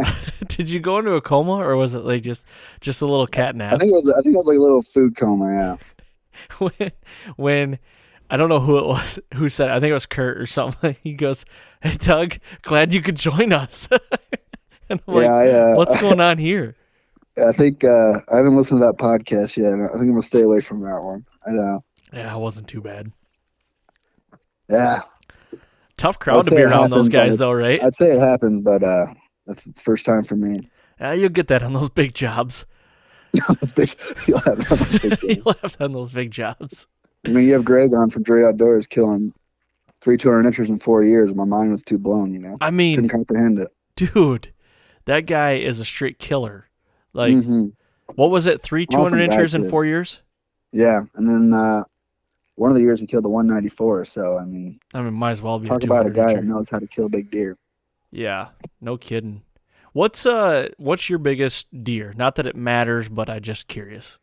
[0.49, 2.47] Did you go into a coma, or was it like just
[2.81, 3.73] just a little cat nap?
[3.73, 4.11] I think it was.
[4.11, 5.51] I think it was like a little food coma.
[5.51, 5.77] Yeah.
[6.59, 6.93] when
[7.37, 7.79] when
[8.33, 9.75] I don't know who it was who said it.
[9.75, 10.97] I think it was Kurt or something.
[11.05, 11.45] He goes,
[11.83, 13.89] "Hey Doug, glad you could join us."
[14.89, 15.35] and I'm like, yeah.
[15.35, 16.75] I, uh, "What's going on here?"
[17.47, 19.75] I think uh, I haven't listened to that podcast yet.
[19.75, 21.27] I think I'm gonna stay away from that one.
[21.47, 21.85] I know.
[22.13, 23.13] Yeah, it wasn't too bad.
[24.69, 25.03] Yeah,
[26.03, 27.83] Tough crowd to be around those guys, though, right?
[27.83, 29.07] I'd say it happens, but uh,
[29.47, 30.69] that's the first time for me.
[31.01, 32.67] Uh, you'll get that on those big jobs.
[33.35, 33.95] It's big-
[34.27, 34.73] you'll have that
[35.23, 36.87] on you'll have that on those big jobs.
[37.25, 39.33] I mean, you have Greg on from Drury Outdoors killing
[40.01, 41.35] three 200 inches in four years.
[41.35, 42.33] My mind was too blown.
[42.33, 43.69] You know, I mean, couldn't comprehend it.
[43.97, 44.53] dude,
[45.05, 46.69] that guy is a straight killer.
[47.13, 47.73] Like, Mhm.
[48.15, 48.61] what was it?
[48.61, 50.21] Three two hundred Awesome inches in four years?
[50.73, 51.85] Yeah, and then uh,
[52.57, 54.05] one of the years he killed the 194.
[54.07, 55.69] So I mean, I mean, might as well be.
[55.69, 57.57] talk about a guy that knows how to kill big deer.
[58.11, 58.49] Yeah,
[58.81, 59.43] no kidding.
[59.93, 62.13] What's uh, what's your biggest deer?
[62.17, 64.19] Not that it matters, but I just curious.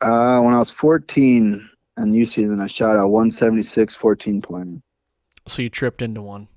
[0.00, 1.68] Uh, when I was 14
[2.02, 4.80] in youth season, I shot a 176 14 pointer.
[5.46, 6.48] So you tripped into one.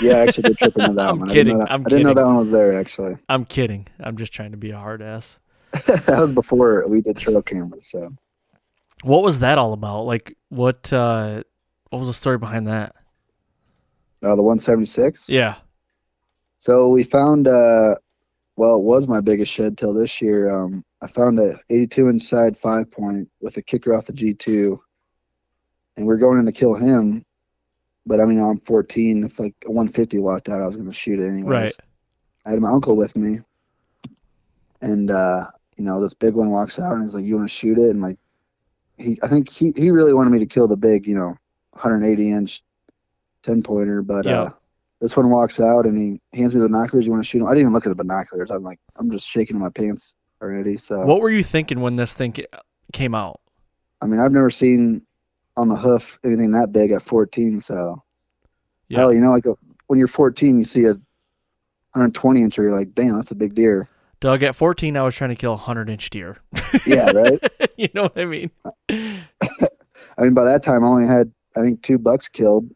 [0.00, 1.30] Yeah, I actually did trip into that I'm one.
[1.30, 3.16] I kidding, didn't know that, I'm I didn't know that one was there actually.
[3.28, 3.86] I'm kidding.
[4.00, 5.38] I'm just trying to be a hard ass.
[5.72, 7.88] that was before we did trail cameras.
[7.90, 8.12] So
[9.02, 10.02] What was that all about?
[10.02, 11.42] Like, what uh,
[11.90, 12.94] what was the story behind that?
[14.22, 15.28] uh, the 176.
[15.28, 15.56] Yeah.
[16.58, 17.96] So we found, uh,
[18.56, 20.48] well, it was my biggest shed till this year.
[20.50, 24.78] Um, I found a 82 inside five point with a kicker off the G2,
[25.98, 27.22] and we are going in to kill him.
[28.06, 29.22] But I mean, I'm 14.
[29.22, 31.44] If like a 150 walked out, I was going to shoot it anyways.
[31.46, 31.76] Right.
[32.46, 33.40] I had my uncle with me,
[34.80, 35.44] and uh,
[35.76, 37.90] you know, this big one walks out and he's like, "You want to shoot it?"
[37.90, 38.18] And like,
[38.96, 41.36] he, I think he he really wanted me to kill the big, you know,
[41.72, 42.62] 180 inch
[43.42, 44.40] 10 pointer, but Yeah.
[44.40, 44.50] uh,
[45.02, 47.04] this one walks out and he hands me the binoculars.
[47.04, 47.46] You want to shoot him?
[47.46, 48.50] I didn't even look at the binoculars.
[48.50, 50.76] I'm like, I'm just shaking in my pants already.
[50.78, 52.34] So What were you thinking when this thing
[52.92, 53.40] came out?
[54.02, 55.02] I mean, I've never seen
[55.56, 57.60] on the hoof anything that big at 14.
[57.60, 58.02] So
[58.88, 58.98] Yeah.
[58.98, 59.54] hell, you know, like a,
[59.86, 60.94] when you're 14, you see a
[61.92, 63.88] 120 incher, you're like, damn, that's a big deer.
[64.20, 66.36] Doug, at 14, I was trying to kill a 100 inch deer.
[66.86, 67.38] Yeah, right.
[67.76, 68.50] you know what I mean?
[68.90, 72.68] I mean, by that time, I only had I think two bucks killed,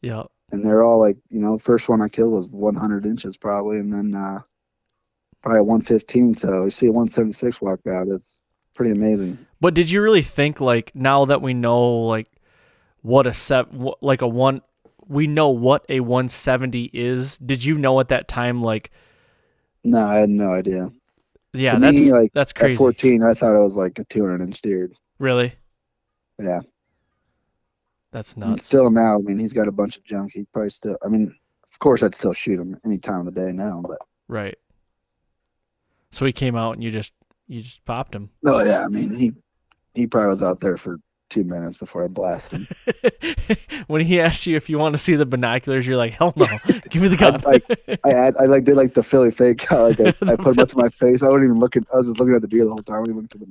[0.00, 0.22] Yeah.
[0.52, 3.92] and they're all like, you know, first one I killed was 100 inches probably, and
[3.92, 4.38] then uh,
[5.42, 6.34] probably at 115.
[6.34, 8.40] So you see a 176 walk out, it's
[8.74, 9.38] pretty amazing.
[9.60, 12.30] But did you really think like now that we know like
[13.02, 13.68] what a set
[14.02, 14.62] like a one
[15.06, 17.38] we know what a 170 is?
[17.38, 18.90] Did you know at that time like
[19.84, 20.90] No, I had no idea.
[21.52, 22.74] yeah, that me, like that's crazy.
[22.74, 22.76] at crazy.
[22.76, 24.90] 14, I thought it was like a 200 inch deer.
[25.18, 25.54] Really?
[26.38, 26.60] Yeah.
[28.12, 28.62] That's And nuts.
[28.62, 30.32] still now, I mean, he's got a bunch of junk.
[30.32, 30.98] He probably still.
[31.04, 31.34] I mean,
[31.72, 34.58] of course, I'd still shoot him any time of the day now, but Right.
[36.12, 37.12] So he came out and you just
[37.48, 38.30] you just popped him.
[38.46, 39.32] oh yeah, I mean, he
[39.94, 40.98] he probably was out there for
[41.30, 43.56] two minutes before I blasted him.
[43.86, 46.46] when he asked you if you want to see the binoculars, you're like, "Hell no.
[46.90, 47.62] Give me the gun." like,
[48.04, 49.70] I had, I like did like the Philly fake.
[49.70, 51.22] Like I, I put him up to my face.
[51.22, 51.86] I wasn't even looking.
[51.92, 52.96] I was just looking at the deer the whole time.
[52.96, 53.46] I wasn't even looking at the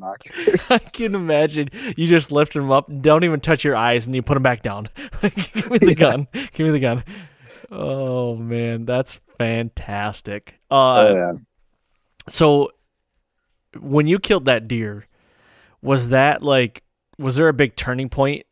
[0.46, 0.72] binoculars.
[0.72, 4.22] I can imagine you just lift him up, don't even touch your eyes, and you
[4.22, 4.88] put him back down.
[5.22, 5.94] Give me the Yeah.
[5.96, 6.28] gun.
[6.54, 7.04] Give me the gun.
[7.72, 10.60] Oh man, that's fantastic.
[10.70, 11.32] oh Uh, yeah.
[12.28, 12.72] So
[13.80, 15.08] when you killed that deer,
[15.82, 16.84] was that like,
[17.18, 18.46] was there a big turning point?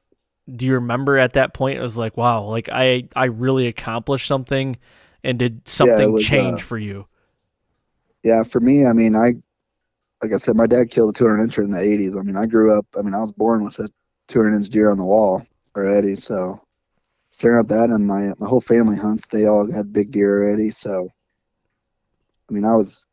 [0.54, 1.78] Do you remember at that point?
[1.78, 4.78] It was like, wow, like I I really accomplished something,
[5.24, 7.06] and did something was, change uh, for you?
[8.24, 9.34] Yeah, for me, I mean, I
[10.24, 12.20] like I said, my dad killed a 200 incher in the 80s.
[12.20, 12.86] I mean, I grew up.
[12.98, 13.90] I mean, I was born with a
[14.28, 15.46] 200 inch deer on the wall
[15.76, 16.16] already.
[16.16, 16.60] So
[17.30, 19.28] staring at that, and my my whole family hunts.
[19.28, 20.72] They all had big deer already.
[20.72, 21.10] So
[22.50, 23.06] I mean, I was.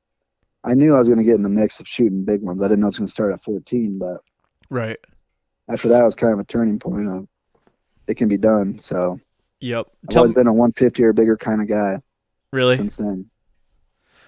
[0.66, 2.60] I knew I was going to get in the mix of shooting big ones.
[2.60, 4.18] I didn't know it was going to start at 14, but
[4.68, 4.98] Right.
[5.68, 7.26] after that, it was kind of a turning point of
[8.08, 8.78] it can be done.
[8.78, 9.20] So
[9.60, 9.86] Yep.
[10.04, 11.98] I've Tell always been a 150 or bigger kind of guy
[12.52, 12.76] really?
[12.76, 13.30] since then.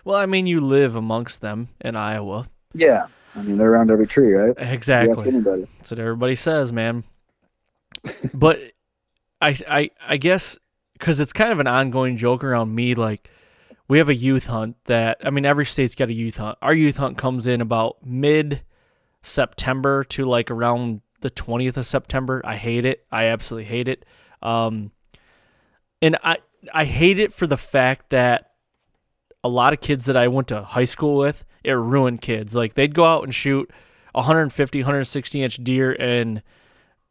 [0.04, 2.48] Well, I mean, you live amongst them in Iowa.
[2.72, 4.54] Yeah, I mean they're around every tree, right?
[4.56, 5.30] Exactly.
[5.30, 7.04] That's what everybody says, man.
[8.32, 8.60] but
[9.40, 10.58] I, I, I guess
[10.94, 12.94] because it's kind of an ongoing joke around me.
[12.94, 13.30] Like
[13.88, 16.58] we have a youth hunt that I mean, every state's got a youth hunt.
[16.62, 18.62] Our youth hunt comes in about mid
[19.22, 22.42] September to like around the twentieth of September.
[22.44, 23.06] I hate it.
[23.10, 24.04] I absolutely hate it.
[24.42, 24.92] Um,
[26.00, 26.36] and I,
[26.72, 28.52] I hate it for the fact that
[29.42, 32.54] a lot of kids that I went to high school with, it ruined kids.
[32.54, 33.70] Like they'd go out and shoot
[34.12, 36.42] 150, 160 inch deer in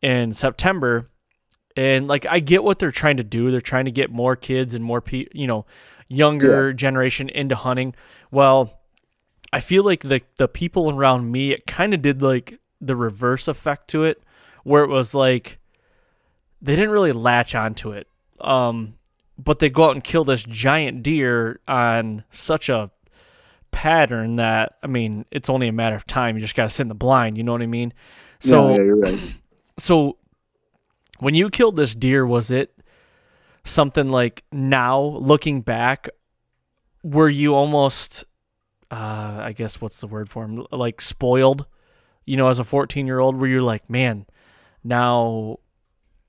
[0.02, 1.08] in September,
[1.76, 3.50] and like I get what they're trying to do.
[3.50, 5.66] They're trying to get more kids and more people, you know,
[6.08, 7.96] younger generation into hunting.
[8.32, 8.80] Well,
[9.54, 13.48] I feel like the the people around me, it kind of did like the reverse
[13.48, 14.22] effect to it,
[14.64, 15.60] where it was like
[16.62, 18.08] they didn't really latch onto it.
[18.42, 18.96] Um,
[19.38, 22.92] but they go out and kill this giant deer on such a
[23.72, 26.36] pattern that I mean, it's only a matter of time.
[26.36, 27.38] You just got to sit in the blind.
[27.38, 27.94] You know what I mean?
[28.40, 29.40] So, yeah, yeah, you're right.
[29.78, 30.18] so
[31.20, 32.74] when you killed this deer, was it
[33.68, 36.10] something like now looking back,
[37.04, 38.26] were you almost,
[38.92, 41.66] uh, I guess what's the word for him, like spoiled?
[42.26, 44.26] You know, as a 14 year old, where you're like, man,
[44.84, 45.60] now,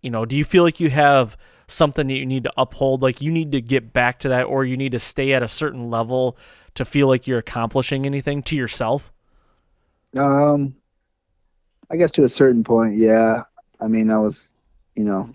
[0.02, 1.36] you know, do you feel like you have
[1.66, 3.02] something that you need to uphold?
[3.02, 5.48] Like you need to get back to that, or you need to stay at a
[5.48, 6.36] certain level
[6.74, 9.12] to feel like you're accomplishing anything to yourself?
[10.16, 10.74] Um,
[11.90, 13.42] I guess to a certain point, yeah.
[13.80, 14.52] I mean, I was,
[14.94, 15.28] you know,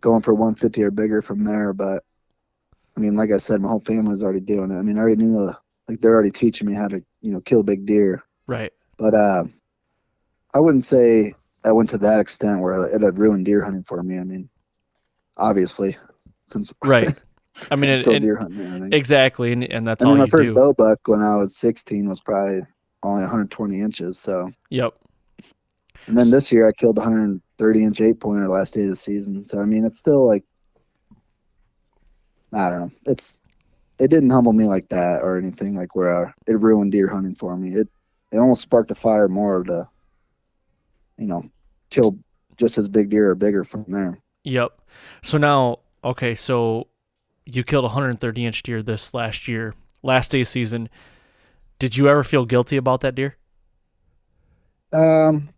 [0.00, 1.72] going for 150 or bigger from there.
[1.72, 2.04] But
[2.96, 4.78] I mean, like I said, my whole family's already doing it.
[4.78, 5.56] I mean, I already knew the,
[5.88, 8.24] like they're already teaching me how to you know kill big deer.
[8.46, 8.72] Right.
[8.98, 9.44] But uh,
[10.54, 11.32] I wouldn't say
[11.64, 14.18] I went to that extent where it had ruined deer hunting for me.
[14.18, 14.48] I mean,
[15.36, 15.96] obviously,
[16.46, 17.08] since right.
[17.70, 18.92] I mean, still and, deer hunting.
[18.92, 20.16] Exactly, and, and that's I all.
[20.16, 20.54] My first do.
[20.54, 22.62] bow buck when I was 16 was probably
[23.02, 24.18] only 120 inches.
[24.18, 24.50] So.
[24.70, 24.94] Yep.
[26.06, 27.40] And then this year I killed 100.
[27.60, 29.44] 30 inch eight pointer last day of the season.
[29.44, 30.44] So I mean, it's still like
[32.54, 32.90] I don't know.
[33.04, 33.42] It's
[33.98, 37.34] it didn't humble me like that or anything like where I, it ruined deer hunting
[37.34, 37.74] for me.
[37.74, 37.88] It
[38.32, 39.86] it almost sparked a fire more to
[41.18, 41.44] you know
[41.90, 42.18] kill
[42.56, 44.18] just as big deer or bigger from there.
[44.44, 44.80] Yep.
[45.22, 46.88] So now, okay, so
[47.44, 50.88] you killed 130 inch deer this last year, last day of season.
[51.78, 53.36] Did you ever feel guilty about that deer?
[54.92, 55.50] Um,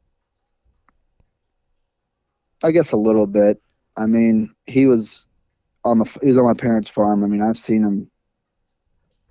[2.63, 3.61] I guess a little bit.
[3.97, 5.27] I mean, he was
[5.85, 7.25] on the he was on my parents' farm.
[7.25, 8.11] I mean, I've seen him.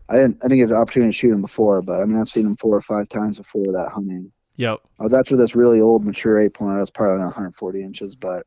[0.09, 2.29] I didn't I didn't get the opportunity to shoot him before, but I mean, I've
[2.29, 4.31] seen him four or five times before that hunting.
[4.57, 4.79] Yep.
[4.99, 6.75] I was after this really old mature eight pointer.
[6.75, 8.45] That was probably 140 inches, but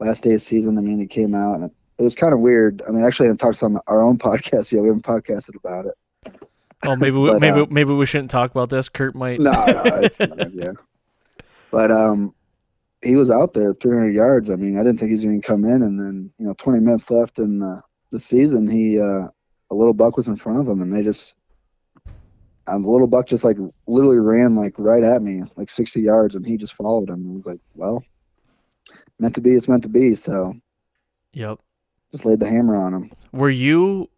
[0.00, 2.40] last day of season, I mean, he came out and it, it was kind of
[2.40, 2.82] weird.
[2.88, 4.72] I mean, actually, I talked on our own podcast.
[4.72, 5.94] Yeah, we haven't podcasted about it.
[6.84, 8.88] Oh, maybe we, But, maybe uh, maybe we shouldn't talk about this.
[8.88, 9.40] Kurt might.
[9.40, 10.72] No, no, it's not yeah.
[11.70, 12.34] But um,
[13.06, 14.50] he was out there 300 yards.
[14.50, 16.54] I mean, I didn't think he was going to come in, and then you know,
[16.58, 17.80] 20 minutes left in the
[18.12, 19.28] the season, he uh,
[19.70, 21.34] a little buck was in front of him, and they just.
[22.68, 26.34] And the little buck just like literally ran like right at me, like 60 yards,
[26.34, 27.20] and he just followed him.
[27.24, 28.02] And was like, well,
[29.20, 30.16] meant to be, it's meant to be.
[30.16, 30.52] So
[31.32, 31.60] Yep.
[32.10, 33.12] just laid the hammer on him.
[33.32, 34.10] Were you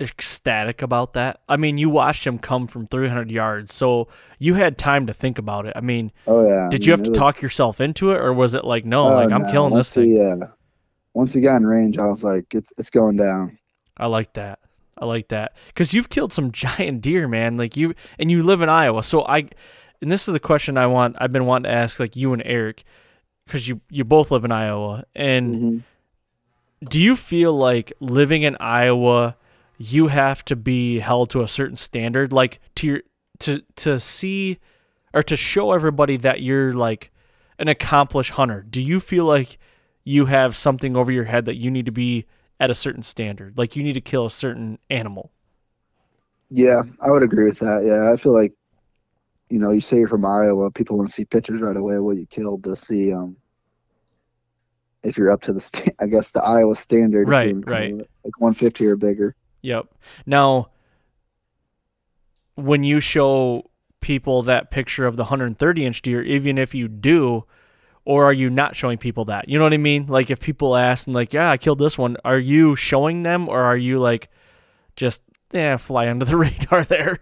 [0.00, 1.40] ecstatic about that?
[1.48, 5.38] I mean, you watched him come from 300 yards, so you had time to think
[5.38, 5.74] about it.
[5.76, 6.66] I mean, Oh yeah.
[6.66, 9.02] I did you have to was- talk yourself into it, or was it like, no,
[9.08, 10.06] oh, like I'm no, killing this once thing?
[10.06, 10.46] He, uh,
[11.14, 13.58] once he got in range, I was like, it's it's going down.
[13.96, 14.58] I like that.
[14.96, 17.56] I like that because you've killed some giant deer, man.
[17.56, 19.48] Like you, and you live in Iowa, so I.
[20.02, 21.16] And this is the question I want.
[21.18, 22.84] I've been wanting to ask, like you and Eric,
[23.44, 25.82] because you you both live in Iowa, and Mhm.
[26.88, 29.36] do you feel like living in Iowa,
[29.82, 33.00] you have to be held to a certain standard, like to your
[33.38, 34.58] to to see
[35.14, 37.10] or to show everybody that you're like
[37.58, 38.62] an accomplished hunter?
[38.68, 39.56] Do you feel like
[40.04, 42.26] you have something over your head that you need to be
[42.60, 45.32] at a certain standard, like you need to kill a certain animal?
[46.50, 47.82] Yeah, I would agree with that.
[47.86, 48.52] Yeah, I feel like,
[49.48, 52.04] you know, you say you're from Iowa, people want to see pictures right away of
[52.04, 53.36] what you killed to see um
[55.02, 57.94] if you're up to the sta- I guess the Iowa standard, Right, right.
[57.94, 59.34] like 150 or bigger.
[59.62, 59.86] Yep.
[60.26, 60.70] Now,
[62.54, 67.44] when you show people that picture of the 130 inch deer, even if you do,
[68.04, 69.48] or are you not showing people that?
[69.48, 70.06] You know what I mean?
[70.06, 73.48] Like if people ask and like, yeah, I killed this one, are you showing them
[73.48, 74.30] or are you like
[74.96, 77.18] just yeah, fly under the radar there?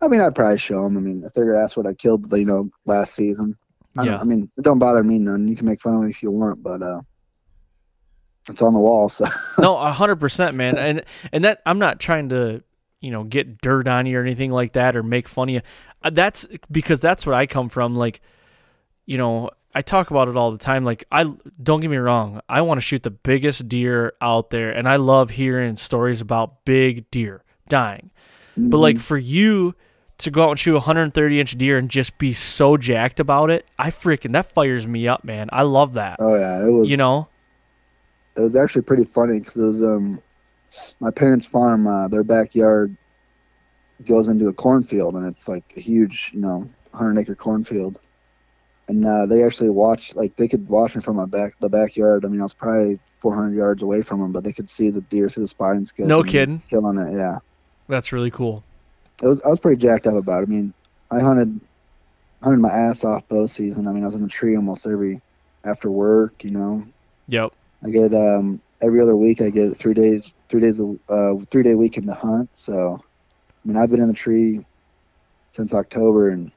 [0.00, 0.96] I mean, I'd probably show them.
[0.96, 3.54] I mean, if they're gonna ask what I killed, you know, last season.
[3.96, 4.20] I, don't- Yeah.
[4.20, 5.48] I mean, it don't bother me none.
[5.48, 7.00] You can make fun of me if you want, but uh,
[8.48, 9.08] it's on the wall.
[9.08, 9.24] So
[9.58, 10.76] no, a hundred percent, man.
[10.78, 12.62] And and that I'm not trying to,
[13.00, 15.60] you know, get dirt on you or anything like that or make fun of you.
[16.02, 17.94] Uh, That's because that's what I come from.
[17.94, 18.20] Like,
[19.06, 20.84] you know, I talk about it all the time.
[20.84, 21.24] Like, I
[21.62, 24.96] don't get me wrong, I want to shoot the biggest deer out there, and I
[24.96, 28.10] love hearing stories about big deer dying.
[28.56, 29.74] But like for you
[30.18, 33.50] to go out and shoot a 130 inch deer and just be so jacked about
[33.50, 35.48] it, I freaking that fires me up, man.
[35.52, 36.16] I love that.
[36.18, 36.90] oh yeah, it was.
[36.90, 37.28] you know,
[38.38, 40.22] it was actually pretty funny because it was um
[41.00, 42.96] my parents' farm, uh, their backyard
[44.06, 47.98] goes into a cornfield, and it's like a huge, you know, hundred acre cornfield.
[48.86, 52.24] And uh, they actually watched, like they could watch me from my back, the backyard.
[52.24, 55.02] I mean, I was probably 400 yards away from them, but they could see the
[55.02, 56.06] deer through the spine scope.
[56.06, 56.62] No kidding.
[56.70, 57.38] Killing it, yeah.
[57.88, 58.64] that's really cool.
[59.22, 59.42] It was.
[59.42, 60.48] I was pretty jacked up about it.
[60.48, 60.72] I mean,
[61.10, 61.60] I hunted,
[62.42, 63.88] hunted my ass off bow season.
[63.88, 65.20] I mean, I was in the tree almost every
[65.64, 66.44] after work.
[66.44, 66.86] You know,
[67.28, 67.52] Yep.
[67.84, 69.40] I get um every other week.
[69.40, 72.50] I get three days, three days, a uh, three day week in the hunt.
[72.54, 73.00] So,
[73.64, 74.64] I mean, I've been in the tree
[75.52, 76.50] since October, and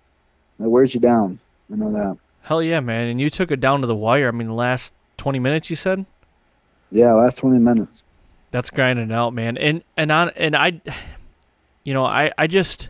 [0.59, 1.39] it wears you down.
[1.72, 2.17] I know that.
[2.41, 3.07] Hell yeah, man.
[3.07, 4.28] And you took it down to the wire.
[4.28, 6.05] I mean, the last 20 minutes you said?
[6.89, 8.03] Yeah, last twenty minutes.
[8.51, 9.57] That's grinding out, man.
[9.57, 10.82] And and on and I
[11.86, 12.89] you know, I I just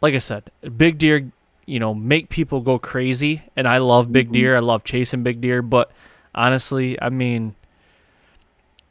[0.00, 1.30] like I said, big deer,
[1.66, 4.32] you know, make people go crazy and I love big Mhm.
[4.32, 4.56] deer.
[4.56, 5.92] I love chasing big deer, but
[6.40, 7.54] honestly, I mean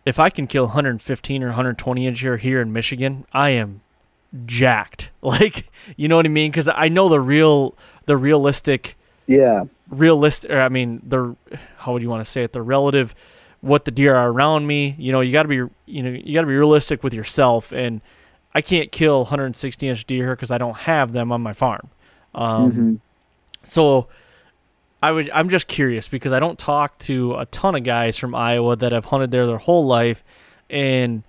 [0.06, 3.82] if I can kill 115 or 120 inch deer here in Michigan, I am
[4.46, 5.12] jacked.
[5.22, 6.52] Like, you know what I mean?
[6.52, 7.76] Cuz I know the real
[8.06, 8.98] the realistic
[9.28, 11.36] Yeah, realistic or I mean the
[11.78, 12.54] how would you want to say it?
[12.54, 13.14] The relative
[13.62, 14.96] what the deer are around me.
[14.98, 17.74] You know you got to be you know you got to be realistic with yourself.
[17.74, 18.02] And
[18.56, 21.90] I can't kill 160 inch deer because I don't have them on my farm.
[22.34, 22.96] Um, hmm
[23.64, 24.08] so
[25.02, 28.36] I would I'm just curious because I don't talk to a ton of guys from
[28.36, 30.24] Iowa that have hunted there their whole life
[30.70, 31.24] and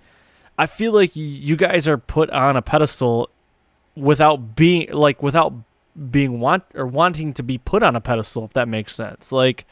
[0.57, 3.29] I feel like you guys are put on a pedestal
[3.95, 5.53] without being like without
[6.09, 9.31] being want or wanting to be put on a pedestal if that makes sense.
[9.31, 9.65] Like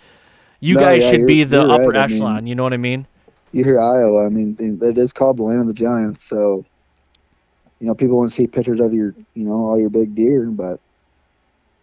[0.62, 1.96] you No, guys yeah, should be the upper right.
[1.98, 3.06] I mean- echelon, you know what I mean?
[3.52, 4.28] you hear Iowa.
[4.28, 6.24] I mean, it is called the land of the giants.
[6.24, 6.64] So,
[7.80, 10.52] you know, people want to see pictures of your, you know, all your big deer.
[10.52, 10.80] But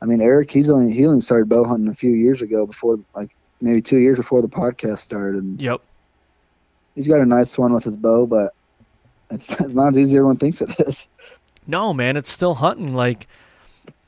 [0.03, 2.99] I mean, Eric, he's only he only started bow hunting a few years ago, before
[3.15, 5.61] like maybe two years before the podcast started.
[5.61, 5.81] Yep.
[6.95, 8.53] he's got a nice one with his bow, but
[9.31, 11.09] it's, it's not as easy as everyone thinks it is.
[11.67, 12.95] No, man, it's still hunting.
[12.95, 13.27] Like,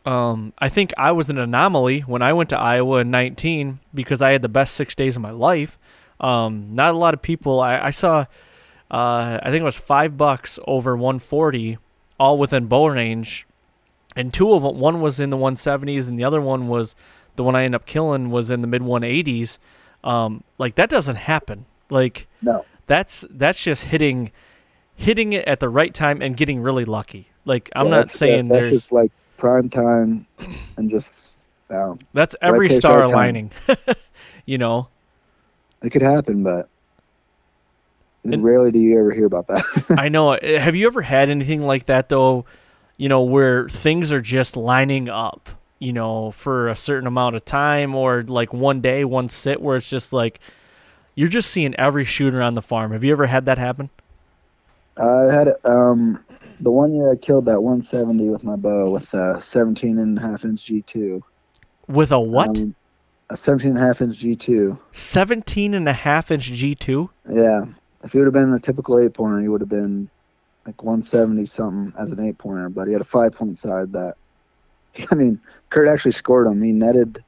[0.07, 4.23] um, I think I was an anomaly when I went to Iowa in 19 because
[4.23, 5.77] I had the best six days of my life.
[6.21, 7.61] Um, not a lot of people.
[7.61, 8.27] I, I saw,
[8.91, 11.79] uh, I think it was five bucks over 140,
[12.21, 13.47] all within bow range,
[14.19, 14.79] and two of them.
[14.79, 16.95] One was in the 170s, and the other one was
[17.37, 19.59] the one I ended up killing was in the mid 180s.
[20.05, 21.65] Um, like that doesn't happen.
[21.91, 22.65] Like No.
[22.87, 24.31] that's that's just hitting
[24.95, 27.29] hitting it at the right time and getting really lucky.
[27.45, 30.27] Like I'm Yeah, not saying that's there's just like prime time
[30.77, 31.39] and just
[31.71, 33.51] um, that's every place, star right aligning.
[34.47, 34.89] you know,
[35.83, 36.69] it could happen, but
[38.25, 39.65] And- rarely do you ever hear about that.
[39.99, 40.39] I know.
[40.43, 42.45] Have you ever had anything like that though?
[42.99, 45.49] You know, where things are just lining up.
[45.79, 49.77] You know, for a certain amount of time, or like one day, one sit, where
[49.77, 50.41] it's just like
[51.15, 52.93] you're just seeing every shooter on the farm.
[52.93, 53.91] Have you ever had that happen?
[54.97, 56.25] I had it um
[56.61, 60.21] the one year I killed that 170 with my bow with a 17 and a
[60.21, 61.23] half inch G2.
[61.87, 62.59] With a what?
[62.59, 62.75] Um,
[63.31, 64.79] a 17 and a half inch G2.
[64.93, 67.09] 17 and a half inch G2?
[67.29, 67.65] Yeah.
[68.03, 70.09] If he would have been a typical eight pointer, he would have been
[70.69, 74.17] like 170 something as an eight pointer, but he had a five point side that,
[75.11, 75.41] I mean,
[75.71, 76.61] Kurt actually scored him.
[76.63, 77.25] He netted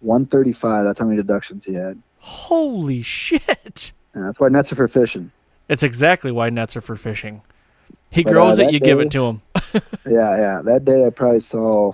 [0.00, 0.84] 135.
[0.84, 2.00] That's how many deductions he had.
[2.20, 3.92] Holy shit.
[4.14, 5.30] And that's why nets are for fishing.
[5.68, 7.42] It's exactly why nets are for fishing.
[8.10, 9.42] He But, uh, grows it, that you give it to him.
[10.06, 10.62] Yeah, yeah.
[10.62, 11.92] That day I probably saw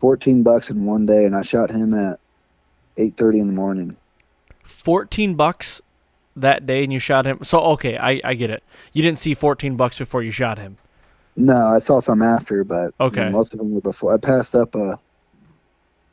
[0.00, 2.18] 14 bucks in one day, and I shot him at
[2.98, 3.96] 8:30 in the morning.
[4.64, 5.80] 14 bucks
[6.36, 7.38] that day and you shot him.
[7.42, 8.62] So okay, I I get it.
[8.92, 10.76] You didn't see 14 bucks before you shot him.
[11.36, 13.28] No, I saw some after, but Okay.
[13.30, 14.14] most of them were before.
[14.14, 14.98] I passed up a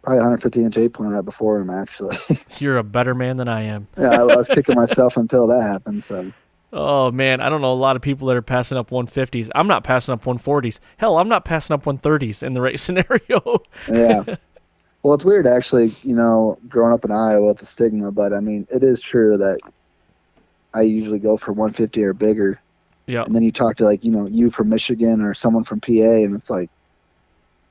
[0.02, 1.70] probably 150 inch eight pointer right before him.
[1.70, 2.18] Actually,
[2.58, 3.88] You're a better man than I am.
[3.98, 6.04] yeah, I, I was kicking myself until that happened.
[6.04, 6.32] So
[6.76, 9.50] Oh man, I don't know a lot of people that are passing up 150s.
[9.56, 10.80] I'm not passing up 140s.
[10.98, 13.62] Hell, I'm not passing up 130s in the right scenario.
[13.88, 14.24] yeah.
[15.04, 15.96] well, it's weird actually.
[16.04, 19.38] You know, growing up in Iowa with the stigma, but I mean, it is true
[19.38, 19.60] that
[20.74, 22.60] I usually go for 150 or bigger.
[23.06, 23.24] yeah.
[23.24, 25.92] and then you talk to like you know you from Michigan or someone from PA,
[25.92, 26.70] and it's like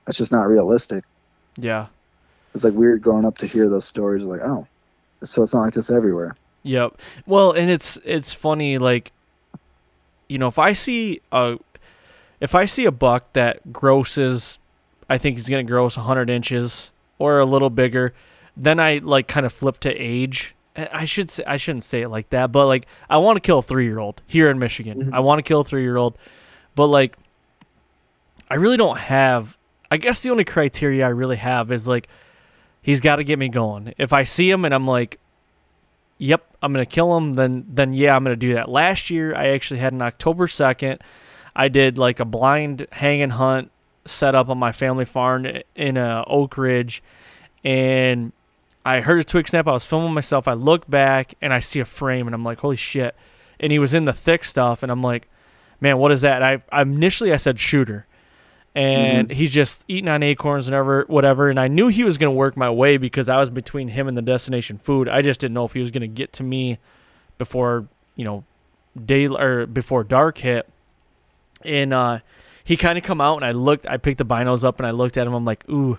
[0.05, 1.05] that's just not realistic.
[1.57, 1.86] Yeah.
[2.55, 4.24] It's like weird growing up to hear those stories.
[4.24, 4.66] Like, oh,
[5.24, 6.36] so it's not like this everywhere.
[6.64, 7.00] Yep.
[7.26, 9.12] Well, and it's it's funny like
[10.28, 11.59] you know, if I see a
[12.40, 14.59] if I see a buck that grosses
[15.09, 18.14] I think he's going to gross 100 inches or a little bigger,
[18.57, 20.55] then I like kind of flip to age.
[20.76, 23.58] I should say I shouldn't say it like that, but like I want to kill
[23.58, 25.06] a 3-year-old here in Michigan.
[25.06, 25.14] Mhm.
[25.14, 26.16] I want to kill a 3-year-old.
[26.74, 27.16] But like
[28.50, 29.56] I really don't have
[29.90, 32.08] I guess the only criteria I really have is like
[32.80, 33.92] he's got to get me going.
[33.98, 35.18] If I see him and I'm like
[36.18, 38.68] yep, I'm gonna kill him, then then yeah, I'm gonna do that.
[38.68, 41.02] Last year, I actually had an October second.
[41.54, 43.70] I did like a blind hang and hunt
[44.04, 47.02] set up on my family farm in a Oak Ridge,
[47.64, 48.32] and
[48.84, 49.68] I heard a twig snap.
[49.68, 50.48] I was filming myself.
[50.48, 53.14] I look back and I see a frame, and I'm like, holy shit!
[53.60, 55.28] And he was in the thick stuff, and I'm like,
[55.80, 56.42] man, what is that?
[56.42, 58.06] I, I initially I said shooter,
[58.74, 61.48] and he's just eating on acorns and ever whatever.
[61.48, 64.16] And I knew he was gonna work my way because I was between him and
[64.16, 65.08] the destination food.
[65.08, 66.78] I just didn't know if he was gonna get to me
[67.38, 68.44] before you know
[69.04, 70.68] day or before dark hit.
[71.64, 72.18] And uh,
[72.64, 73.86] he kind of come out, and I looked.
[73.86, 75.34] I picked the binos up, and I looked at him.
[75.34, 75.98] I'm like, ooh,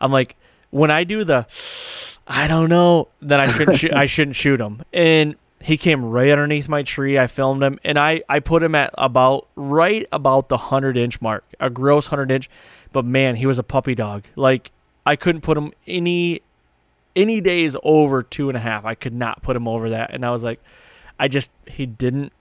[0.00, 0.36] I'm like,
[0.76, 1.46] when I do the,
[2.26, 3.92] I don't know, then I shouldn't shoot.
[3.92, 4.82] I shouldn't shoot him.
[4.92, 7.18] And he came right underneath my tree.
[7.18, 11.20] I filmed him, and I I put him at about right about the hundred inch
[11.20, 12.50] mark, a gross hundred inch.
[12.92, 14.24] But man, he was a puppy dog.
[14.36, 14.70] Like
[15.04, 16.42] I couldn't put him any
[17.14, 18.84] any days over two and a half.
[18.84, 20.60] I could not put him over that, and I was like,
[21.18, 22.32] I just he didn't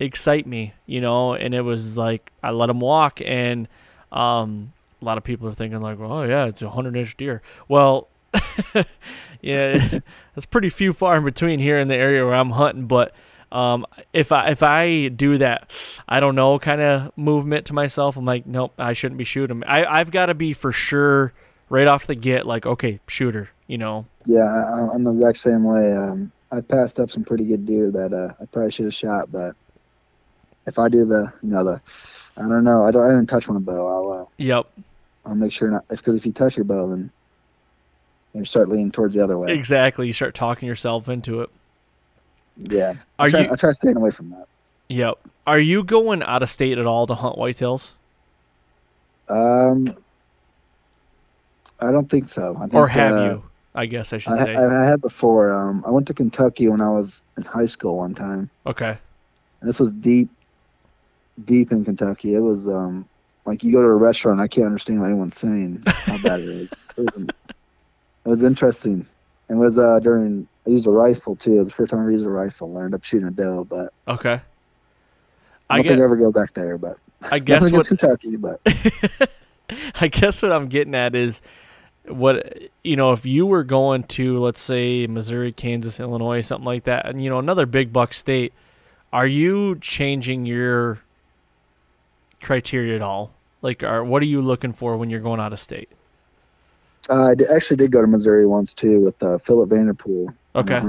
[0.00, 1.34] excite me, you know.
[1.34, 3.68] And it was like I let him walk, and
[4.10, 4.73] um,
[5.04, 7.42] a lot of people are thinking like, oh yeah, it's a hundred inch deer.
[7.68, 8.08] Well,
[9.42, 10.00] yeah,
[10.34, 12.86] that's pretty few far in between here in the area where I'm hunting.
[12.86, 13.14] But
[13.52, 15.70] um, if I if I do that,
[16.08, 19.62] I don't know, kind of movement to myself, I'm like, nope, I shouldn't be shooting.
[19.64, 21.32] I I've got to be for sure
[21.68, 24.06] right off the get, like, okay, shooter, you know.
[24.26, 25.94] Yeah, I, I'm the exact same way.
[25.94, 29.30] Um, I passed up some pretty good deer that uh, I probably should have shot,
[29.32, 29.56] but
[30.66, 31.80] if I do the, you know, the,
[32.36, 33.86] I don't know, I don't, I didn't touch one bow.
[33.86, 34.66] I'll, uh, Yep,
[35.26, 37.10] I'll make sure not, because if you touch your bow, then
[38.34, 39.52] you start leaning towards the other way.
[39.52, 40.06] exactly.
[40.06, 41.50] You start talking yourself into it.
[42.58, 43.52] Yeah, Are I try, you?
[43.52, 44.46] I try staying away from that.
[44.88, 45.18] Yep.
[45.46, 47.92] Are you going out of state at all to hunt whitetails,
[49.28, 49.96] Um,
[51.80, 52.54] I don't think so.
[52.56, 53.42] I think, or have uh, you?
[53.74, 54.54] I guess I should I, say.
[54.54, 55.52] I, I had before.
[55.52, 58.48] Um, I went to Kentucky when I was in high school one time.
[58.66, 58.96] okay.
[59.60, 60.28] And this was deep,
[61.44, 62.34] deep in Kentucky.
[62.34, 63.08] It was um
[63.46, 65.86] like you go to a restaurant, I can't understand what anyone's saying.
[66.06, 66.72] How bad it is.
[66.96, 69.06] It was, it was interesting.
[69.50, 71.54] It was uh during I used a rifle too.
[71.54, 72.76] It was the first time I used a rifle.
[72.78, 74.40] I ended up shooting a doe, but Okay.
[75.70, 75.88] I I don't get.
[75.88, 76.78] think I ever go back there.
[76.78, 76.98] But
[77.30, 78.60] I guess what Kentucky, but
[80.00, 81.42] I guess what I'm getting at is
[82.06, 86.84] what you know if you were going to let's say Missouri, Kansas, Illinois, something like
[86.84, 88.52] that, and you know another big buck state,
[89.12, 91.00] are you changing your
[92.42, 93.33] criteria at all?
[93.64, 95.88] Like, are what are you looking for when you're going out of state?
[97.08, 100.34] uh, I d- actually did go to Missouri once too with uh, Philip Vanderpool.
[100.54, 100.80] Okay.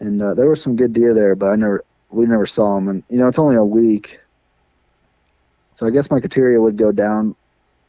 [0.00, 2.88] And uh, there were some good deer there, but I never we never saw them.
[2.88, 4.18] And you know, it's only a week,
[5.74, 7.34] so I guess my criteria would go down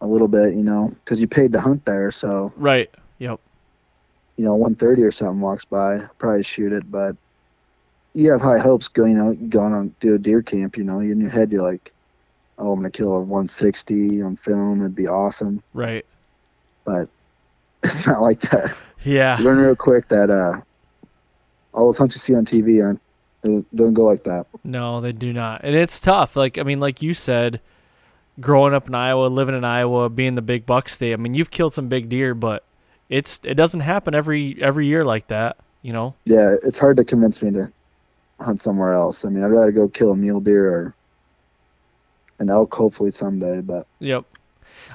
[0.02, 0.54] a little bit.
[0.54, 2.90] You know, because you paid to hunt there, so Right.
[3.18, 3.40] Yep.
[4.38, 6.90] you know, one thirty or something walks by, probably shoot it.
[6.92, 7.16] But
[8.14, 10.78] you have high hopes going, you know, going on do a deer camp.
[10.78, 11.92] You know, in your head you're like,
[12.58, 14.82] oh, I'm gonna kill a 160 on film.
[14.82, 15.62] It'd be awesome.
[15.74, 16.06] Right.
[16.86, 17.10] But
[17.84, 18.76] it's not like that.
[19.04, 19.38] Yeah.
[19.42, 20.62] Learn real quick that uh,
[21.74, 23.02] all the hunts you see on TV aren't
[23.76, 24.48] don't go like that.
[24.64, 25.62] No, they do not.
[25.64, 26.36] And it's tough.
[26.36, 27.62] Like I mean, like you said,
[28.40, 31.14] growing up in Iowa, living in Iowa, being the big buck state.
[31.14, 32.64] I mean, you've killed some big deer, but
[33.10, 35.58] it's it doesn't happen every every year like that.
[35.82, 36.16] You know.
[36.26, 37.72] Yeah, it's hard to convince me to
[38.40, 39.24] hunt somewhere else.
[39.26, 40.96] I mean, I'd rather go kill a mule deer or
[42.40, 43.62] an elk, hopefully someday.
[43.62, 44.26] But Yep.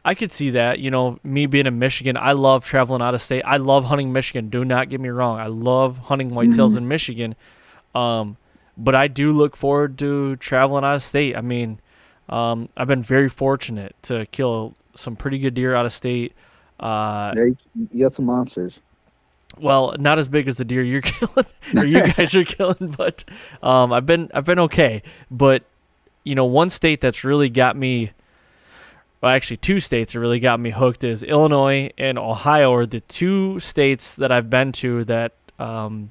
[0.05, 0.79] I could see that.
[0.79, 3.43] You know, me being in Michigan, I love traveling out of state.
[3.43, 4.49] I love hunting Michigan.
[4.49, 5.39] Do not get me wrong.
[5.39, 7.35] I love hunting whitetails in Michigan.
[7.95, 8.37] Um,
[8.77, 11.37] but I do look forward to traveling out of state.
[11.37, 11.81] I mean,
[12.29, 16.35] um, I've been very fortunate to kill some pretty good deer out of state.
[16.79, 17.57] Uh, yeah, you,
[17.93, 18.81] you got some monsters.
[19.59, 23.25] well, not as big as the deer you're killing or you guys are killing, but
[23.63, 25.03] um, I've been I've been okay.
[25.31, 25.65] But
[26.25, 28.13] you know, one state that's really got me,
[29.21, 33.01] well, actually two states that really got me hooked is Illinois and Ohio are the
[33.01, 36.11] two states that I've been to that um,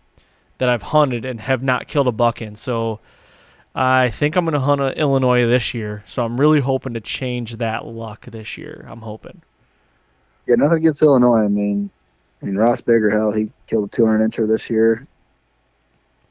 [0.60, 2.56] that I've hunted and have not killed a buck in.
[2.56, 3.00] So
[3.74, 6.04] I think I'm gonna hunt uh, Illinois this year.
[6.06, 8.86] So I'm really hoping to change that luck this year.
[8.90, 9.42] I'm hoping.
[10.48, 11.46] Yeah, nothing against Illinois.
[11.46, 11.90] I mean,
[12.42, 15.08] I mean Ross Bigger, hell, he killed a 200 incher this year.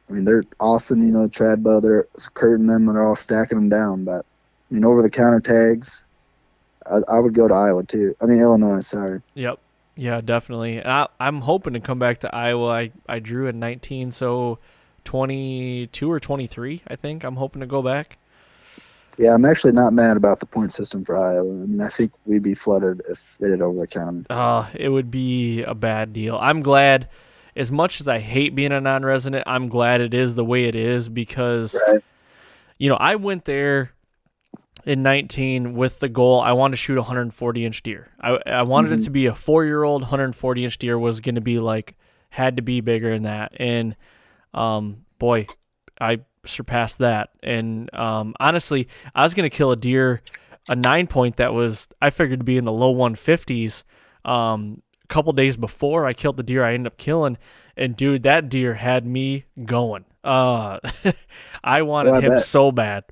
[0.09, 3.69] I mean, they're Austin, you know, Tradbo, they're curtain them and they're all stacking them
[3.69, 4.05] down.
[4.05, 4.25] But
[4.71, 6.05] I mean, over the counter tags,
[6.87, 8.15] I, I would go to Iowa too.
[8.21, 8.81] I mean, Illinois.
[8.81, 9.21] Sorry.
[9.35, 9.59] Yep.
[9.97, 10.85] Yeah, definitely.
[10.85, 12.69] I, I'm hoping to come back to Iowa.
[12.69, 14.61] I, I drew in 19, so
[15.05, 17.25] 22 or 23, I think.
[17.25, 18.17] I'm hoping to go back.
[19.19, 21.51] Yeah, I'm actually not mad about the point system for Iowa.
[21.51, 24.25] I mean, I think we'd be flooded if they did over the counter.
[24.31, 26.39] Uh, it would be a bad deal.
[26.41, 27.09] I'm glad,
[27.59, 30.65] as much as I hate being a non resident, I'm glad it is the way
[30.65, 32.01] it is because, Right.
[32.79, 33.93] you know, I went there
[34.87, 38.09] in 19 with the goal I wanted to shoot a 140 inch deer.
[38.21, 39.05] I, I wanted it Mhm.
[39.05, 41.97] to be a four year old 140 inch deer was going to be like,
[42.31, 43.53] had to be bigger than that.
[43.59, 43.97] And,
[44.55, 45.47] um, boy,
[46.01, 47.31] I surpassed that.
[47.43, 50.23] And, um, honestly, I was going to kill a deer,
[50.69, 53.83] a nine point that was, I figured to be in the low 150s.
[54.25, 57.39] Um, a couple days before I killed the deer I ended up killing.
[57.77, 60.05] And dude, that deer had me going.
[60.25, 60.81] Uh,
[61.65, 62.43] I wanted Well, I him bet.
[62.43, 63.05] so bad.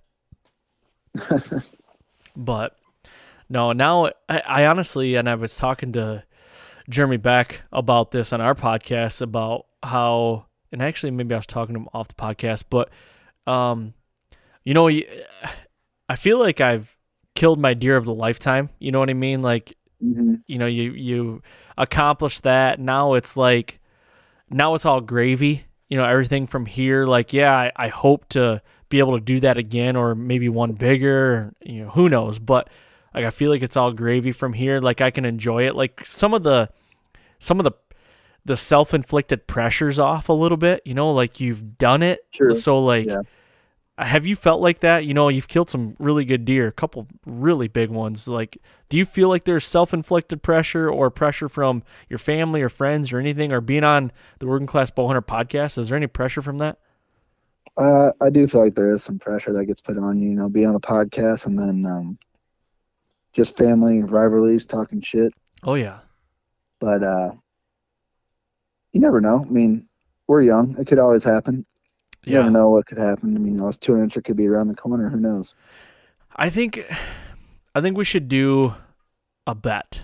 [2.37, 2.77] but
[3.49, 6.25] no, now I, I honestly, and I was talking to
[6.89, 11.75] Jeremy Beck about this on our podcast about how, and actually maybe I was talking
[11.75, 12.91] to him off the podcast, but
[13.51, 13.95] um,
[14.65, 14.89] you know,
[16.09, 16.97] I feel like I've
[17.35, 18.71] killed my deer of the lifetime.
[18.81, 19.41] You know what I mean?
[19.43, 21.43] Like hmm you know you you
[21.79, 23.81] accomplish that now it's like
[24.51, 28.63] now it's all gravy you know everything from here like yeah I, I hope to
[28.89, 32.69] be able to do that again or maybe one bigger you know who knows but
[33.15, 34.81] Like I feel like it's all gravy from here.
[34.81, 35.75] Like I can enjoy it.
[35.77, 36.69] Like some of the
[37.39, 37.73] some of the
[38.45, 42.21] the self-inflicted pressures off a little bit, you know, like you've done it.
[42.33, 42.55] Sure.
[42.55, 43.23] So like Yeah.
[43.99, 45.07] Have you felt like that?
[45.07, 48.29] You know, you've killed some really good deer, a couple really big ones.
[48.29, 53.13] Like do you feel like there's self-inflicted pressure or pressure from your family or friends
[53.13, 55.79] or anything or being on the Working Class Bowhunter podcast?
[55.79, 56.79] Is there any pressure from that?
[57.77, 60.37] Uh, I do feel like there is some pressure that gets put on you, you
[60.37, 62.19] know, being on the podcast and then um,
[63.33, 65.33] just family rivalries, talking shit.
[65.65, 65.99] Oh yeah.
[66.79, 67.33] But uh,
[68.93, 69.45] you never know.
[69.47, 69.89] I mean,
[70.29, 70.77] we're young.
[70.79, 71.67] It could always happen.
[72.27, 72.39] You Yeah.
[72.41, 73.37] never know what could happen.
[73.37, 75.09] I mean, those 200 could be around the corner.
[75.09, 75.55] Who knows?
[76.35, 76.85] I think
[77.75, 78.75] I think we should do
[79.47, 80.03] a bet.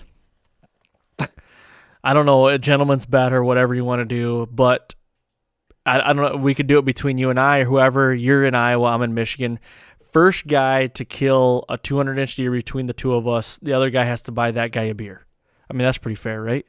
[2.03, 4.93] I don't know, a gentleman's bet or whatever you want to do, but
[5.85, 6.37] I, I don't know.
[6.37, 8.13] We could do it between you and I or whoever.
[8.13, 9.59] You're in Iowa, I'm in Michigan.
[10.11, 13.89] First guy to kill a 200 inch deer between the two of us, the other
[13.89, 15.25] guy has to buy that guy a beer.
[15.69, 16.65] I mean, that's pretty fair, right?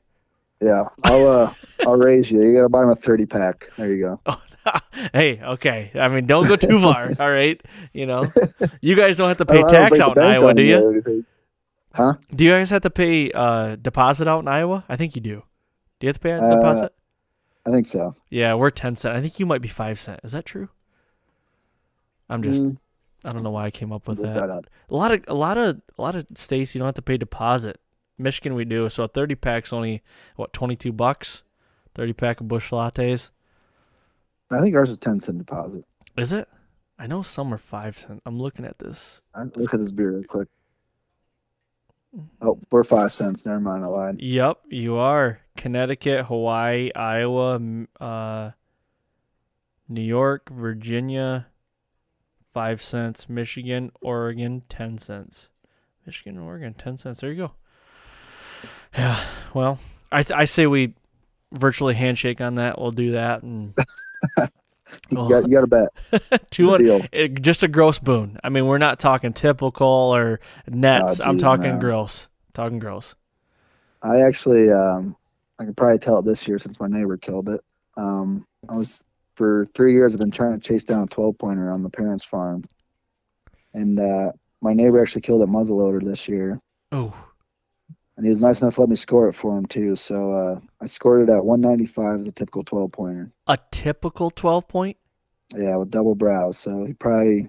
[0.60, 2.40] Yeah, I'll uh, I'll raise you.
[2.40, 3.70] You gotta buy him a 30 pack.
[3.76, 4.20] There you go.
[5.12, 5.90] hey, okay.
[5.94, 7.60] I mean, don't go too far, all right?
[7.92, 8.24] You know,
[8.80, 10.90] you guys don't have to pay don't- I don't tax out in Iowa, do you?
[10.90, 11.24] anything.
[12.34, 14.84] Do you guys have to pay uh deposit out in Iowa?
[14.88, 15.42] I think you do.
[16.00, 16.92] Do you have to pay a Uh, deposit?
[17.66, 18.14] I think so.
[18.30, 19.16] Yeah, we're ten cent.
[19.16, 20.20] I think you might be five cent.
[20.24, 20.68] Is that true?
[22.28, 22.78] I'm just Mm,
[23.24, 24.34] I don't know why I came up with that.
[24.34, 24.64] that.
[24.90, 27.16] A lot of a lot of a lot of states you don't have to pay
[27.16, 27.78] deposit.
[28.18, 28.88] Michigan we do.
[28.88, 30.02] So a thirty pack's only
[30.36, 31.42] what, twenty two bucks?
[31.94, 33.30] Thirty pack of Busch Lattes.
[34.50, 35.84] I think ours is 10 cent deposit.
[36.16, 36.48] Is it?
[36.98, 38.22] I know some are five cent.
[38.24, 39.20] I'm looking at this.
[39.56, 40.48] Look at this beer real quick.
[42.40, 43.44] Oh, we're five cents.
[43.44, 43.84] Never mind.
[43.84, 44.20] I lied.
[44.20, 45.40] Yep, you are.
[45.56, 47.60] Connecticut, Hawaii, Iowa,
[48.00, 48.50] uh,
[49.88, 51.46] New York, Virginia,
[52.52, 53.28] five cents.
[53.28, 55.48] Michigan, Oregon, ten cents.
[56.06, 57.20] Michigan, Oregon, ten cents.
[57.20, 57.54] There you go.
[58.96, 59.20] Yeah.
[59.52, 59.80] Well,
[60.12, 60.94] I I say we
[61.52, 62.80] virtually handshake on that.
[62.80, 63.74] We'll do that and
[65.10, 65.28] You Oh.
[65.28, 66.50] got, you got to bet.
[66.50, 67.08] Two hundred.
[67.10, 68.38] It- Just a gross boon.
[68.44, 71.20] I mean, we're not talking typical or nets.
[71.20, 71.78] I'm talking no.
[71.80, 72.28] gross.
[72.52, 73.14] Talking gross.
[74.02, 75.16] I actually, um,
[75.58, 77.60] I can probably tell it this year since my neighbor killed it.
[77.96, 79.02] Um, I was
[79.36, 80.12] for three years.
[80.12, 82.62] I've been trying to chase down a 12 pointer on the parents' farm,
[83.72, 86.60] and uh, my neighbor actually killed a muzzleloader this year,
[86.92, 87.12] Oh,
[88.16, 89.96] and he was nice enough to let me score it for him too.
[89.96, 93.32] So uh, I scored it at 195 as a typical 12 pointer.
[93.46, 94.96] a typical twelve point.
[95.54, 96.58] Yeah, with double brows.
[96.58, 97.48] So he probably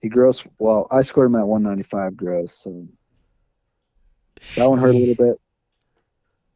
[0.00, 0.44] he gross.
[0.58, 2.54] Well, I scored him at 195 gross.
[2.54, 2.86] So
[4.56, 5.36] that one hurt a little bit.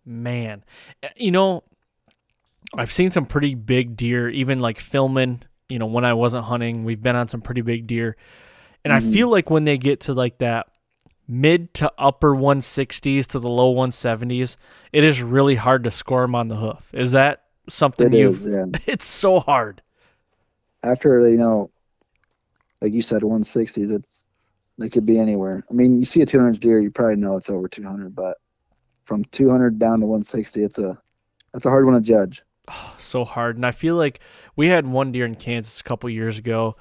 [0.05, 0.65] Man,
[1.03, 1.63] Uh, you know,
[2.77, 5.43] I've seen some pretty big deer, even like filming.
[5.69, 8.17] You know, when I wasn't hunting, we've been on some pretty big deer,
[8.85, 9.13] and I Mhm.
[9.13, 10.67] feel like when they get to like that
[11.31, 14.57] mid to upper 160s to the low 170s,
[14.93, 16.93] it is really hard to score them on the hoof.
[16.95, 18.45] Is that something It you've?
[18.45, 18.47] is.
[18.47, 18.67] Yeah.
[18.87, 19.83] It's so hard.
[20.83, 21.71] after you know,
[22.81, 24.27] like you said, 160s, it's
[24.79, 25.65] they could be anywhere.
[25.71, 28.39] I mean, you see a 200 deer, you probably know it's over 200, but
[29.05, 30.99] from 200 down to 160, it's a
[31.53, 32.43] that's a hard one to judge.
[32.69, 33.57] Oh, so hard.
[33.57, 34.21] And I feel like
[34.57, 36.77] we had one deer in Kansas a couple years ago.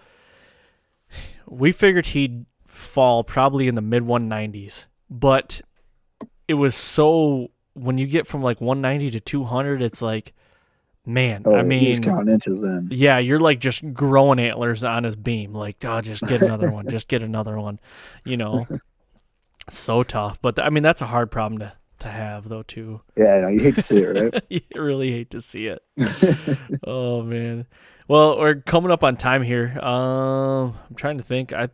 [1.48, 2.46] We figured he'd
[2.80, 5.62] fall probably in the mid 190s, but
[6.48, 10.34] it was so when you get from like 190 to 200, it's like,
[11.06, 12.90] man, Oh, I mean, just count inches then.
[12.92, 15.54] yeah, you're like just growing antlers on his beam.
[15.54, 17.80] Like, oh, just get another one, just get another one.
[18.26, 18.68] You know,
[19.70, 20.42] so tough.
[20.42, 23.02] But th- I mean, that's a hard problem to to have though too.
[23.18, 24.44] Yeah, I know, you hate to see it, right?
[24.50, 25.82] you really hate to see it.
[26.88, 27.68] oh man.
[28.08, 29.78] Well, we're coming up on time here.
[29.82, 31.54] Um, I'm trying to think.
[31.54, 31.70] I,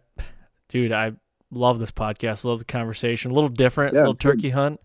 [0.69, 1.13] dude, I
[1.51, 2.45] love this podcast.
[2.45, 3.31] Love the conversation.
[3.31, 3.93] A little different.
[3.93, 4.37] Yeah, little it's good.
[4.37, 4.79] turkey hunt.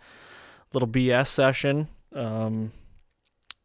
[0.73, 1.89] Little BS session.
[2.15, 2.73] Um,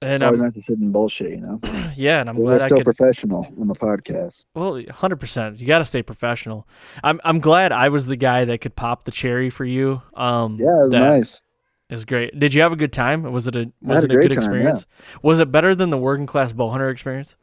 [0.01, 1.59] and It's always I'm, nice to sit and bullshit, you know.
[1.95, 2.85] yeah, and I'm We're glad I still could.
[2.85, 4.45] professional on the podcast.
[4.53, 5.59] Well, hundred percent.
[5.59, 6.67] You got to stay professional.
[7.03, 10.01] I'm I'm glad I was the guy that could pop the cherry for you.
[10.15, 11.41] Um, Yeah, it was nice.
[11.89, 12.37] is great.
[12.39, 13.23] Did you have a good time?
[13.23, 14.37] Was it a was it a a, good time, yeah.
[14.37, 14.85] experience?
[15.23, 17.35] Was it better than the working class bow hunter experience?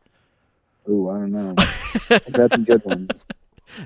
[0.88, 1.54] Ooh, I don't know.
[2.10, 3.24] I've had some good ones.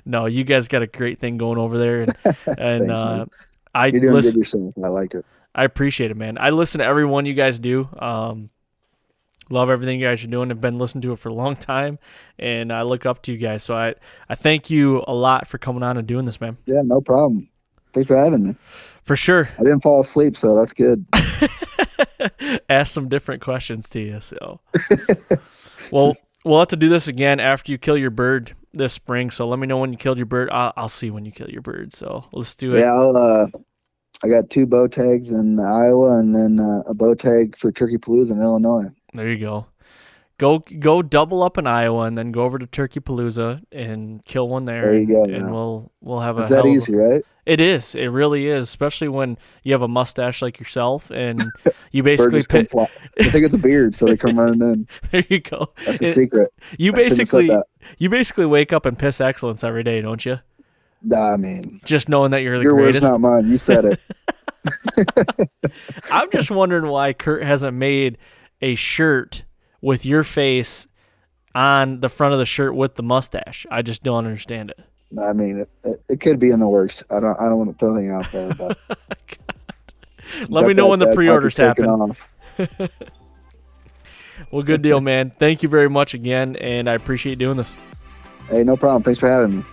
[0.04, 2.14] No, you guys got a great thing going over there, and
[2.46, 3.26] and Thanks, uh.
[3.74, 4.32] I You're doing listen.
[4.32, 4.74] good yourself.
[4.82, 5.24] I like it.
[5.54, 6.38] I appreciate it, man.
[6.38, 7.88] I listen to every one you guys do.
[7.98, 8.50] Um,
[9.50, 10.50] love everything you guys are doing.
[10.50, 11.98] I've been listening to it for a long time,
[12.38, 13.62] and I look up to you guys.
[13.62, 13.94] So I
[14.28, 16.56] I thank you a lot for coming on and doing this, man.
[16.66, 17.48] Yeah, no problem.
[17.92, 18.56] Thanks for having me.
[19.04, 19.48] For sure.
[19.58, 21.06] I didn't fall asleep, so that's good.
[22.68, 24.20] Ask some different questions to you.
[24.20, 24.60] So,
[25.92, 28.54] well, we'll have to do this again after you kill your bird.
[28.76, 29.30] This spring.
[29.30, 30.48] So let me know when you killed your bird.
[30.50, 31.92] I'll, I'll see when you kill your bird.
[31.92, 32.80] So let's do it.
[32.80, 33.46] Yeah, I'll, uh,
[34.22, 37.98] I got two bow tags in Iowa and then uh, a bow tag for Turkey
[37.98, 38.84] Palooza in Illinois.
[39.12, 39.66] There you go.
[40.38, 44.48] Go go double up in Iowa and then go over to Turkey Palooza and kill
[44.48, 44.82] one there.
[44.82, 46.94] There you and, go, And we'll we'll have a Is that hell of a- easy,
[46.94, 47.22] right?
[47.46, 47.94] It is.
[47.94, 51.42] It really is, especially when you have a mustache like yourself and
[51.92, 52.74] you basically pick.
[52.74, 52.86] I
[53.30, 54.88] think it's a beard, so they come running in.
[55.12, 55.72] There you go.
[55.86, 56.52] That's a It- secret.
[56.76, 57.62] you I shouldn't have said basically
[57.98, 60.40] you basically wake up and piss excellence every day, don't you?
[61.02, 63.04] Nah, I mean, Just knowing that you're the your words, greatest.
[63.04, 63.48] not mine.
[63.48, 64.00] You said it.
[66.12, 68.18] I'm just wondering why Kurt hasn't made
[68.60, 69.44] a shirt
[69.86, 70.88] with your face
[71.54, 73.64] on the front of the shirt with the mustache.
[73.70, 74.80] I just don't understand it.
[75.16, 77.04] I mean, it, it, it could be in the works.
[77.08, 77.38] I don't.
[77.38, 78.76] I don't want to throw anything out there, but
[80.48, 82.14] Let me know that when the pre-orders happen.
[84.50, 85.30] Well, good deal, man.
[85.30, 87.74] Thank you very much again, and I appreciate doing this.
[88.50, 89.02] Hey, no problem.
[89.02, 89.64] Thanks for having me.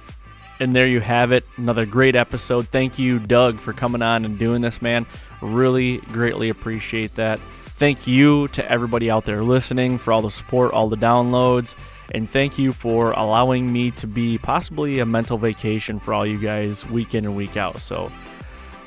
[0.61, 1.43] And there you have it.
[1.57, 2.69] Another great episode.
[2.69, 5.05] Thank you, Doug, for coming on and doing this, man.
[5.41, 7.41] Really greatly appreciate that.
[7.75, 11.75] Thank you to everybody out there listening for all the support, all the downloads,
[12.13, 16.37] and thank you for allowing me to be possibly a mental vacation for all you
[16.37, 17.81] guys week in and week out.
[17.81, 18.11] So,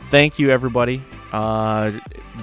[0.08, 1.02] thank you, everybody.
[1.32, 1.92] Uh,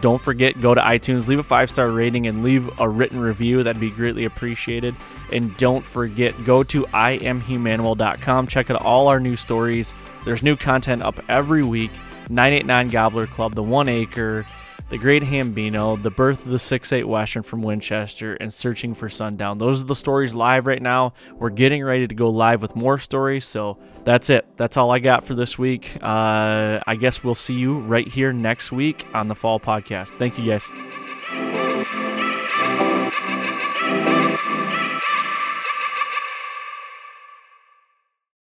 [0.02, 3.64] don't forget, go to iTunes, leave a five star rating, and leave a written review.
[3.64, 4.96] That'd be greatly appreciated.
[5.32, 8.48] And don't forget, go to iamhumanimal.com.
[8.48, 9.96] Check out all our new stories.
[10.26, 11.92] There's new content up every week
[12.30, 14.46] 989 Gobbler Club, The One Acre,
[14.90, 19.10] The Great Hambino, The Birth of the 6 8 Western from Winchester, and Searching for
[19.10, 19.58] Sundown.
[19.58, 21.14] Those are the stories live right now.
[21.36, 23.46] We're getting ready to go live with more stories.
[23.46, 24.46] So that's it.
[24.56, 25.98] That's all I got for this week.
[26.02, 30.20] Uh, I guess we'll see you right here next week on the Fall Podcast.
[30.20, 30.70] Thank you, guys.